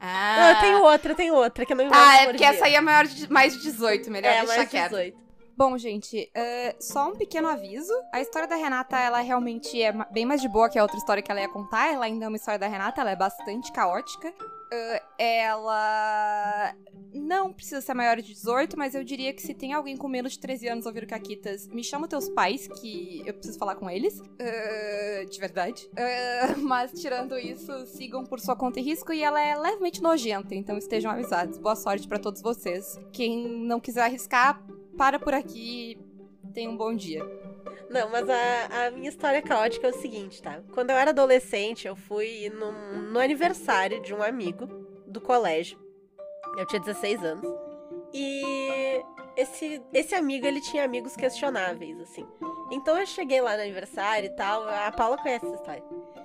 Ah, 0.00 0.36
Não, 0.38 0.48
eu 0.50 0.60
tenho 0.60 0.84
outra, 0.84 1.12
eu 1.12 1.16
tenho 1.16 1.34
outra, 1.34 1.66
que 1.66 1.74
não 1.74 1.84
envolve 1.84 2.04
Ah, 2.04 2.22
é 2.22 2.26
porque 2.26 2.44
essa 2.44 2.66
aí 2.66 2.74
é 2.74 2.80
maior 2.80 3.04
de, 3.04 3.30
mais 3.30 3.52
de 3.54 3.62
18, 3.62 4.10
melhor 4.10 4.30
é, 4.30 4.40
deixar 4.40 4.56
mais 4.56 4.68
quieto. 4.68 4.90
18. 4.90 5.28
Bom, 5.56 5.76
gente, 5.76 6.30
é, 6.34 6.76
só 6.78 7.08
um 7.08 7.16
pequeno 7.16 7.48
aviso. 7.48 7.92
A 8.12 8.20
história 8.20 8.46
da 8.46 8.54
Renata, 8.54 8.96
ela 8.96 9.18
realmente 9.20 9.82
é 9.82 9.92
bem 10.12 10.24
mais 10.24 10.40
de 10.40 10.48
boa 10.48 10.68
que 10.68 10.78
a 10.78 10.82
outra 10.82 10.96
história 10.96 11.20
que 11.20 11.32
ela 11.32 11.40
ia 11.40 11.48
contar. 11.48 11.92
Ela 11.92 12.04
ainda 12.04 12.26
é 12.26 12.28
uma 12.28 12.36
história 12.36 12.60
da 12.60 12.68
Renata, 12.68 13.00
ela 13.00 13.10
é 13.10 13.16
bastante 13.16 13.72
caótica. 13.72 14.32
É, 14.70 15.02
ela 15.18 16.74
não 17.12 17.52
precisa 17.52 17.80
ser 17.80 17.94
maior 17.94 18.16
de 18.16 18.34
18, 18.34 18.78
mas 18.78 18.94
eu 18.94 19.02
diria 19.02 19.32
que 19.32 19.42
se 19.42 19.54
tem 19.54 19.72
alguém 19.72 19.96
com 19.96 20.08
menos 20.08 20.32
de 20.32 20.38
13 20.40 20.68
anos 20.68 20.86
ouvir 20.86 21.04
o 21.04 21.06
Caquitas, 21.06 21.66
me 21.68 21.82
chama 21.82 22.06
teus 22.06 22.28
pais, 22.28 22.68
que 22.68 23.22
eu 23.24 23.34
preciso 23.34 23.58
falar 23.58 23.76
com 23.76 23.88
eles. 23.88 24.20
É, 24.38 25.24
de 25.24 25.38
verdade. 25.38 25.88
É, 25.96 26.54
mas 26.56 26.92
tirando 26.92 27.38
isso, 27.38 27.86
sigam 27.86 28.24
por 28.24 28.40
sua 28.40 28.56
conta 28.56 28.80
e 28.80 28.82
risco. 28.82 29.12
E 29.12 29.22
ela 29.22 29.40
é 29.40 29.56
levemente 29.56 30.02
nojenta, 30.02 30.54
então 30.54 30.76
estejam 30.76 31.10
avisados. 31.10 31.58
Boa 31.58 31.76
sorte 31.76 32.06
pra 32.06 32.18
todos 32.18 32.42
vocês. 32.42 32.98
Quem 33.12 33.48
não 33.48 33.80
quiser 33.80 34.02
arriscar, 34.02 34.62
para 34.96 35.18
por 35.18 35.34
aqui. 35.34 35.98
Tenha 36.52 36.70
um 36.70 36.76
bom 36.76 36.94
dia. 36.94 37.24
Não, 37.90 38.08
mas 38.10 38.28
a, 38.28 38.86
a 38.86 38.90
minha 38.90 39.08
história 39.08 39.40
caótica 39.40 39.86
é 39.86 39.90
o 39.90 40.00
seguinte, 40.00 40.42
tá? 40.42 40.60
Quando 40.72 40.90
eu 40.90 40.96
era 40.96 41.10
adolescente, 41.10 41.86
eu 41.88 41.96
fui 41.96 42.50
num- 42.54 43.10
no 43.12 43.18
aniversário 43.18 44.00
de 44.02 44.12
um 44.14 44.22
amigo 44.22 44.66
do 45.06 45.20
colégio. 45.20 45.78
Eu 46.58 46.66
tinha 46.66 46.80
16 46.80 47.22
anos. 47.24 47.46
E 48.12 49.02
esse, 49.36 49.80
esse 49.92 50.14
amigo, 50.14 50.46
ele 50.46 50.60
tinha 50.60 50.84
amigos 50.84 51.14
questionáveis, 51.16 51.98
assim. 52.00 52.26
Então 52.70 52.98
eu 52.98 53.06
cheguei 53.06 53.40
lá 53.40 53.56
no 53.56 53.62
aniversário 53.62 54.26
e 54.26 54.36
tal. 54.36 54.68
A 54.68 54.90
Paula 54.92 55.16
conhece 55.18 55.46
essa 55.46 55.54
história. 55.54 55.82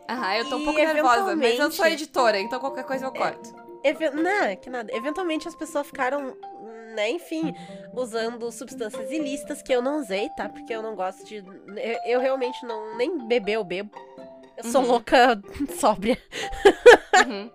Aham, 0.10 0.36
eu 0.36 0.50
tô 0.50 0.56
um 0.58 0.60
E 0.60 0.64
pouco 0.66 0.80
nervosa, 0.80 1.36
mas 1.36 1.60
eu 1.60 1.72
sou 1.72 1.86
editora, 1.86 2.40
então 2.40 2.60
qualquer 2.60 2.84
coisa 2.84 3.06
eu 3.06 3.12
corto. 3.12 3.54
Even... 3.84 4.12
Não, 4.12 4.56
que 4.56 4.70
nada. 4.70 4.94
Eventualmente 4.96 5.48
as 5.48 5.56
pessoas 5.56 5.88
ficaram, 5.88 6.38
né, 6.94 7.10
enfim, 7.12 7.54
usando 7.94 8.52
substâncias 8.52 9.12
ilícitas 9.12 9.62
que 9.62 9.74
eu 9.74 9.82
não 9.82 10.00
usei, 10.00 10.30
tá? 10.38 10.48
Porque 10.48 10.74
eu 10.74 10.82
não 10.82 10.96
gosto 10.96 11.26
de. 11.26 11.38
Eu, 11.38 12.00
eu 12.06 12.20
realmente 12.20 12.66
não. 12.66 12.96
Nem 12.98 13.18
beber 13.28 13.54
eu 13.54 13.64
bebo. 13.64 13.92
Eu 14.58 14.64
sou 14.66 14.82
Uhum. 14.82 14.88
louca 14.88 15.42
sóbria. 15.80 16.18
Uhum. 17.28 17.52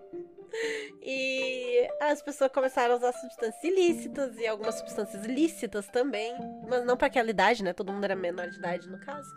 E 1.03 1.89
as 2.01 2.21
pessoas 2.23 2.51
começaram 2.53 2.95
a 2.95 2.97
usar 2.99 3.13
substâncias 3.13 3.63
ilícitas 3.63 4.37
e 4.39 4.47
algumas 4.47 4.75
substâncias 4.75 5.25
lícitas 5.25 5.87
também. 5.89 6.35
Mas 6.69 6.85
não 6.85 6.97
pra 6.97 7.07
aquela 7.07 7.31
idade, 7.31 7.63
né? 7.63 7.73
Todo 7.73 7.93
mundo 7.93 8.05
era 8.05 8.17
menor 8.17 8.49
de 8.49 8.59
idade 8.59 8.89
no 8.89 8.99
caso. 8.99 9.31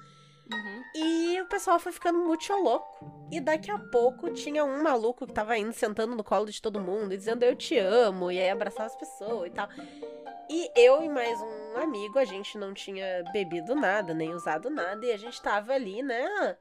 Uhum. 0.53 0.83
E 0.93 1.41
o 1.41 1.45
pessoal 1.45 1.79
foi 1.79 1.91
ficando 1.91 2.19
muito 2.19 2.53
louco. 2.53 3.27
E 3.31 3.39
daqui 3.39 3.71
a 3.71 3.79
pouco 3.79 4.29
tinha 4.31 4.65
um 4.65 4.83
maluco 4.83 5.25
que 5.25 5.33
tava 5.33 5.57
indo 5.57 5.71
sentando 5.71 6.15
no 6.15 6.23
colo 6.23 6.45
de 6.47 6.61
todo 6.61 6.81
mundo 6.81 7.13
e 7.13 7.17
dizendo 7.17 7.43
eu 7.43 7.55
te 7.55 7.77
amo, 7.77 8.31
e 8.31 8.39
aí 8.39 8.49
abraçava 8.49 8.87
as 8.87 8.95
pessoas 8.95 9.47
e 9.47 9.51
tal. 9.51 9.69
E 10.49 10.69
eu 10.75 11.01
e 11.01 11.07
mais 11.07 11.39
um 11.39 11.77
amigo, 11.77 12.19
a 12.19 12.25
gente 12.25 12.57
não 12.57 12.73
tinha 12.73 13.23
bebido 13.31 13.73
nada, 13.73 14.13
nem 14.13 14.33
usado 14.33 14.69
nada, 14.69 15.05
e 15.05 15.11
a 15.11 15.17
gente 15.17 15.41
tava 15.41 15.71
ali, 15.71 16.03
né? 16.03 16.57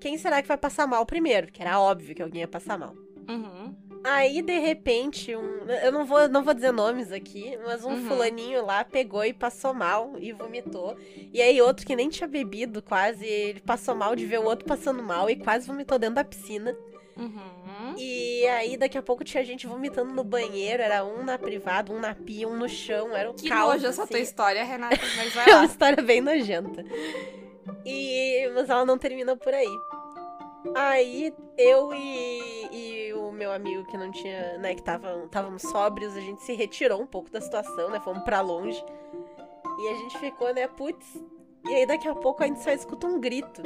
Quem 0.00 0.16
será 0.16 0.40
que 0.40 0.48
vai 0.48 0.56
passar 0.56 0.86
mal 0.86 1.04
primeiro? 1.04 1.48
Porque 1.48 1.60
era 1.60 1.78
óbvio 1.78 2.14
que 2.14 2.22
alguém 2.22 2.40
ia 2.40 2.48
passar 2.48 2.78
mal. 2.78 2.94
Uhum. 3.28 3.65
Aí, 4.08 4.40
de 4.40 4.58
repente, 4.58 5.34
um. 5.34 5.64
Eu 5.82 5.90
não 5.90 6.04
vou, 6.04 6.28
não 6.28 6.44
vou 6.44 6.54
dizer 6.54 6.72
nomes 6.72 7.10
aqui, 7.10 7.58
mas 7.64 7.84
um 7.84 7.90
Uhum. 7.90 8.06
fulaninho 8.08 8.64
lá 8.64 8.84
pegou 8.84 9.24
e 9.24 9.32
passou 9.32 9.74
mal 9.74 10.12
e 10.18 10.32
vomitou. 10.32 10.96
E 11.32 11.42
aí, 11.42 11.60
outro 11.60 11.84
que 11.84 11.96
nem 11.96 12.08
tinha 12.08 12.28
bebido 12.28 12.80
quase, 12.80 13.26
ele 13.26 13.60
passou 13.60 13.94
mal 13.94 14.14
de 14.14 14.24
ver 14.24 14.38
o 14.38 14.44
outro 14.44 14.64
passando 14.64 15.02
mal 15.02 15.28
e 15.28 15.34
quase 15.36 15.66
vomitou 15.66 15.98
dentro 15.98 16.14
da 16.16 16.24
piscina. 16.24 16.76
Uhum. 17.16 17.94
E 17.96 18.46
aí, 18.46 18.76
daqui 18.76 18.96
a 18.96 19.02
pouco 19.02 19.24
tinha 19.24 19.42
gente 19.44 19.66
vomitando 19.66 20.12
no 20.12 20.22
banheiro. 20.22 20.82
Era 20.82 21.04
um 21.04 21.24
na 21.24 21.36
privada, 21.38 21.90
um 21.92 21.98
na 21.98 22.14
pia, 22.14 22.46
um 22.46 22.56
no 22.56 22.68
chão. 22.68 23.16
Era 23.16 23.30
um 23.30 23.34
Que 23.34 23.48
caos. 23.48 23.72
nojo 23.74 23.86
essa 23.86 24.06
tua 24.06 24.16
assim. 24.18 24.22
história, 24.22 24.62
Renata, 24.64 25.00
mas 25.16 25.32
vai 25.34 25.44
É 25.50 25.52
uma 25.52 25.58
lá. 25.60 25.64
história 25.64 26.02
bem 26.02 26.20
nojenta. 26.20 26.84
E... 27.84 28.48
Mas 28.54 28.68
ela 28.70 28.84
não 28.84 28.98
termina 28.98 29.36
por 29.36 29.52
aí. 29.52 29.66
Aí 30.74 31.32
eu 31.56 31.94
e, 31.94 32.68
e 32.72 33.12
o 33.14 33.30
meu 33.32 33.52
amigo 33.52 33.84
que 33.86 33.96
não 33.96 34.10
tinha, 34.10 34.58
né, 34.58 34.74
que 34.74 34.82
tava, 34.82 35.24
estávamos 35.24 35.62
sóbrios, 35.62 36.16
a 36.16 36.20
gente 36.20 36.42
se 36.42 36.54
retirou 36.54 37.00
um 37.00 37.06
pouco 37.06 37.30
da 37.30 37.40
situação, 37.40 37.90
né? 37.90 38.00
Fomos 38.00 38.22
pra 38.24 38.40
longe. 38.40 38.82
E 39.78 39.88
a 39.88 39.94
gente 39.94 40.18
ficou, 40.18 40.52
né, 40.54 40.66
putz. 40.68 41.06
E 41.68 41.74
aí 41.74 41.86
daqui 41.86 42.08
a 42.08 42.14
pouco 42.14 42.42
a 42.42 42.46
gente 42.46 42.62
só 42.62 42.70
escuta 42.70 43.06
um 43.06 43.20
grito. 43.20 43.62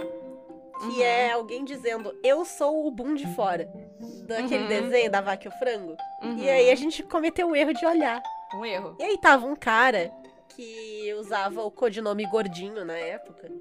Que 0.81 0.87
Uhum. 0.87 1.03
é 1.03 1.33
alguém 1.33 1.63
dizendo, 1.63 2.17
eu 2.25 2.43
sou 2.45 2.87
o 2.87 2.91
boom 2.91 3.15
de 3.15 3.27
fora. 3.35 3.71
Daquele 4.27 4.63
Uhum. 4.63 4.69
desenho 4.69 5.11
da 5.11 5.21
vaca 5.21 5.47
e 5.47 5.49
o 5.49 5.59
frango. 5.59 5.95
Uhum. 6.23 6.39
E 6.39 6.49
aí 6.49 6.71
a 6.71 6.75
gente 6.75 7.03
cometeu 7.03 7.49
o 7.51 7.55
erro 7.57 7.75
de 7.75 7.85
olhar. 7.85 8.23
Um 8.55 8.65
erro. 8.65 8.97
E 8.99 9.03
aí 9.03 9.19
tava 9.19 9.45
um 9.47 9.55
cara 9.55 10.11
que 10.49 11.13
usava 11.19 11.63
o 11.63 11.71
codinome 11.71 12.25
Gordinho 12.27 12.83
na 12.85 12.97
época, 12.97 13.49
Uhum. 13.51 13.61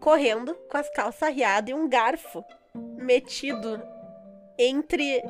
Correndo 0.00 0.54
com 0.68 0.76
as 0.76 0.88
calças 0.90 1.22
arriadas 1.22 1.70
e 1.70 1.74
um 1.74 1.88
garfo 1.88 2.44
metido 2.74 3.80
entre. 4.58 5.22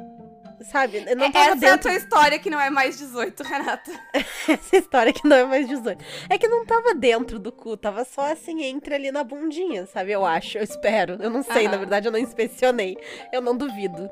Sabe? 0.70 0.98
Eu 1.06 1.16
não 1.16 1.32
tava 1.32 1.52
Essa 1.52 1.66
é 1.66 1.68
a 1.68 1.72
dentro 1.72 1.90
tua 1.90 1.94
história 1.94 2.38
que 2.38 2.50
não 2.50 2.60
é 2.60 2.68
mais 2.68 2.98
18, 2.98 3.42
Renata. 3.42 3.90
dessa 4.46 4.76
história 4.76 5.10
que 5.10 5.26
não 5.26 5.36
é 5.36 5.44
mais 5.44 5.66
18. 5.66 6.04
É 6.28 6.36
que 6.36 6.46
não 6.46 6.66
tava 6.66 6.94
dentro 6.94 7.38
do 7.38 7.50
cu, 7.50 7.78
tava 7.78 8.04
só 8.04 8.30
assim, 8.30 8.62
entre 8.64 8.94
ali 8.94 9.10
na 9.10 9.24
bundinha, 9.24 9.86
sabe? 9.86 10.12
Eu 10.12 10.24
acho, 10.24 10.58
eu 10.58 10.62
espero. 10.62 11.16
Eu 11.18 11.30
não 11.30 11.42
sei, 11.42 11.64
Aham. 11.64 11.70
na 11.72 11.76
verdade 11.78 12.08
eu 12.08 12.12
não 12.12 12.18
inspecionei. 12.18 12.98
Eu 13.32 13.40
não 13.40 13.56
duvido. 13.56 14.10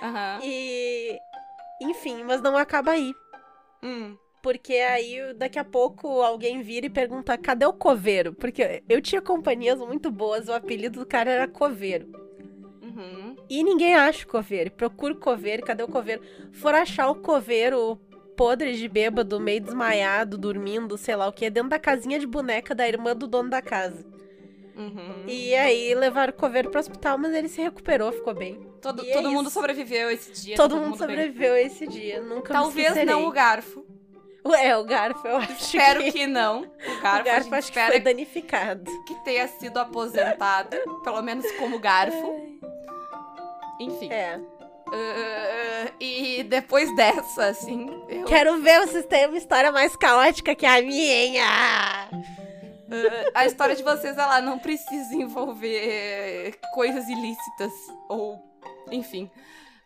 Aham. 0.00 0.38
E. 0.44 1.18
Enfim, 1.82 2.22
mas 2.22 2.40
não 2.40 2.56
acaba 2.56 2.92
aí. 2.92 3.12
Hum. 3.82 4.16
Porque 4.44 4.74
aí, 4.74 5.32
daqui 5.32 5.58
a 5.58 5.64
pouco, 5.64 6.20
alguém 6.20 6.60
vira 6.60 6.84
e 6.84 6.90
pergunta: 6.90 7.38
cadê 7.38 7.64
o 7.64 7.72
coveiro? 7.72 8.34
Porque 8.34 8.82
eu 8.86 9.00
tinha 9.00 9.22
companhias 9.22 9.78
muito 9.78 10.10
boas, 10.10 10.48
o 10.48 10.52
apelido 10.52 11.00
do 11.00 11.06
cara 11.06 11.30
era 11.30 11.48
coveiro. 11.48 12.08
Uhum. 12.82 13.36
E 13.48 13.64
ninguém 13.64 13.94
acha 13.94 14.22
o 14.22 14.28
coveiro. 14.28 14.70
Procura 14.70 15.14
o 15.14 15.18
coveiro, 15.18 15.64
cadê 15.64 15.82
o 15.82 15.88
coveiro? 15.88 16.20
For 16.52 16.74
achar 16.74 17.08
o 17.08 17.14
coveiro 17.14 17.98
podre 18.36 18.74
de 18.74 18.86
bêbado, 18.86 19.40
meio 19.40 19.62
desmaiado, 19.62 20.36
dormindo, 20.36 20.98
sei 20.98 21.16
lá 21.16 21.26
o 21.26 21.32
que, 21.32 21.48
dentro 21.48 21.70
da 21.70 21.78
casinha 21.78 22.18
de 22.18 22.26
boneca 22.26 22.74
da 22.74 22.86
irmã 22.86 23.16
do 23.16 23.26
dono 23.26 23.48
da 23.48 23.62
casa. 23.62 24.04
Uhum. 24.76 25.24
E 25.26 25.54
aí 25.54 25.94
levaram 25.94 26.34
o 26.34 26.36
coveiro 26.36 26.68
pro 26.68 26.80
hospital, 26.80 27.16
mas 27.16 27.32
ele 27.32 27.48
se 27.48 27.62
recuperou, 27.62 28.12
ficou 28.12 28.34
bem. 28.34 28.60
Todo, 28.82 29.06
é 29.06 29.10
todo 29.10 29.30
mundo 29.30 29.46
isso. 29.46 29.54
sobreviveu 29.54 30.10
esse 30.10 30.32
dia. 30.32 30.54
Todo, 30.54 30.76
mundo 30.76 30.90
bem. 30.90 30.98
sobreviveu 30.98 31.54
a 31.54 31.60
esse 31.62 31.86
dia. 31.86 32.20
Nunca 32.20 32.52
Talvez 32.52 33.06
não 33.06 33.24
o 33.26 33.30
garfo. 33.30 33.93
É, 34.54 34.76
o 34.76 34.84
garfo, 34.84 35.26
eu 35.26 35.36
acho 35.38 35.52
Espero 35.52 36.02
que... 36.02 36.12
que 36.12 36.26
não. 36.26 36.62
O 36.62 36.64
O 36.64 37.00
garfo, 37.00 37.06
a 37.06 37.22
garfo 37.22 37.44
gente 37.44 37.54
acho 37.54 37.72
que 37.72 37.86
foi 37.86 38.00
danificado. 38.00 39.04
que 39.06 39.14
tenha 39.24 39.48
sido 39.48 39.78
aposentado, 39.78 40.76
pelo 41.02 41.22
menos 41.22 41.50
como 41.52 41.78
garfo. 41.78 42.60
Enfim. 43.80 44.12
É. 44.12 44.38
Uh, 44.86 45.92
e 45.98 46.42
depois 46.44 46.94
dessa, 46.94 47.46
assim, 47.46 47.88
eu, 48.08 48.26
Quero 48.26 48.60
ver 48.60 48.86
vocês 48.86 49.04
terem 49.06 49.28
uma 49.28 49.38
história 49.38 49.72
mais 49.72 49.96
caótica 49.96 50.54
que 50.54 50.66
a 50.66 50.80
minha. 50.82 52.08
uh, 52.12 53.30
a 53.34 53.46
história 53.46 53.74
de 53.74 53.82
vocês, 53.82 54.16
ela 54.16 54.40
não 54.40 54.58
precisa 54.58 55.14
envolver 55.14 56.56
coisas 56.74 57.08
ilícitas 57.08 57.72
ou, 58.08 58.38
enfim, 58.92 59.30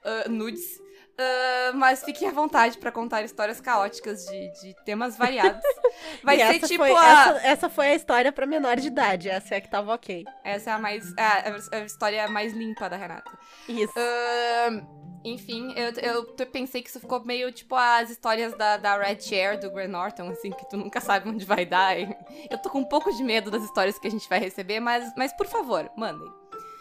uh, 0.04 0.28
nudes. 0.28 0.78
Uh, 1.20 1.76
mas 1.76 2.04
fiquem 2.04 2.28
à 2.28 2.30
vontade 2.30 2.78
pra 2.78 2.92
contar 2.92 3.22
histórias 3.22 3.60
caóticas 3.60 4.24
de, 4.24 4.52
de 4.60 4.74
temas 4.84 5.16
variados. 5.16 5.60
Vai 6.22 6.38
ser 6.38 6.60
tipo 6.60 6.84
foi, 6.84 6.94
a. 6.94 7.10
Essa, 7.10 7.46
essa 7.46 7.68
foi 7.68 7.88
a 7.88 7.94
história 7.96 8.30
pra 8.30 8.46
menor 8.46 8.76
de 8.76 8.86
idade. 8.86 9.28
Essa 9.28 9.56
é 9.56 9.58
a 9.58 9.60
que 9.60 9.68
tava 9.68 9.92
ok. 9.92 10.24
Essa 10.44 10.70
é 10.70 10.72
a 10.74 10.78
mais. 10.78 11.12
A, 11.16 11.76
a 11.76 11.80
história 11.80 12.28
mais 12.28 12.52
limpa 12.52 12.88
da 12.88 12.96
Renata. 12.96 13.36
Isso. 13.68 13.92
Ahn, 13.98 14.86
enfim, 15.24 15.74
eu, 15.74 15.92
eu 16.00 16.46
pensei 16.46 16.82
que 16.82 16.88
isso 16.88 17.00
ficou 17.00 17.24
meio 17.24 17.50
tipo 17.50 17.74
as 17.74 18.10
histórias 18.10 18.56
da, 18.56 18.76
da 18.76 18.96
Red 18.96 19.20
Chair 19.20 19.58
do 19.58 19.70
Grant 19.70 19.90
Norton, 19.90 20.28
assim, 20.28 20.50
que 20.50 20.68
tu 20.70 20.76
nunca 20.76 21.00
sabe 21.00 21.28
onde 21.28 21.44
vai 21.44 21.66
dar. 21.66 21.98
Eu 21.98 22.58
tô 22.62 22.70
com 22.70 22.78
um 22.78 22.88
pouco 22.88 23.12
de 23.12 23.24
medo 23.24 23.50
das 23.50 23.64
histórias 23.64 23.98
que 23.98 24.06
a 24.06 24.10
gente 24.10 24.28
vai 24.28 24.38
receber, 24.38 24.78
mas, 24.78 25.12
mas 25.16 25.32
por 25.32 25.46
favor, 25.46 25.90
mandem. 25.96 26.37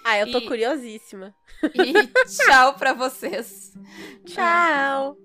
Ah, 0.10 0.20
eu 0.20 0.32
tô 0.32 0.38
e- 0.38 0.48
curiosíssima. 0.48 1.36
E 1.76 1.94
tchau 2.46 2.76
pra 2.76 2.94
vocês. 2.94 3.74
Tchau. 4.26 5.18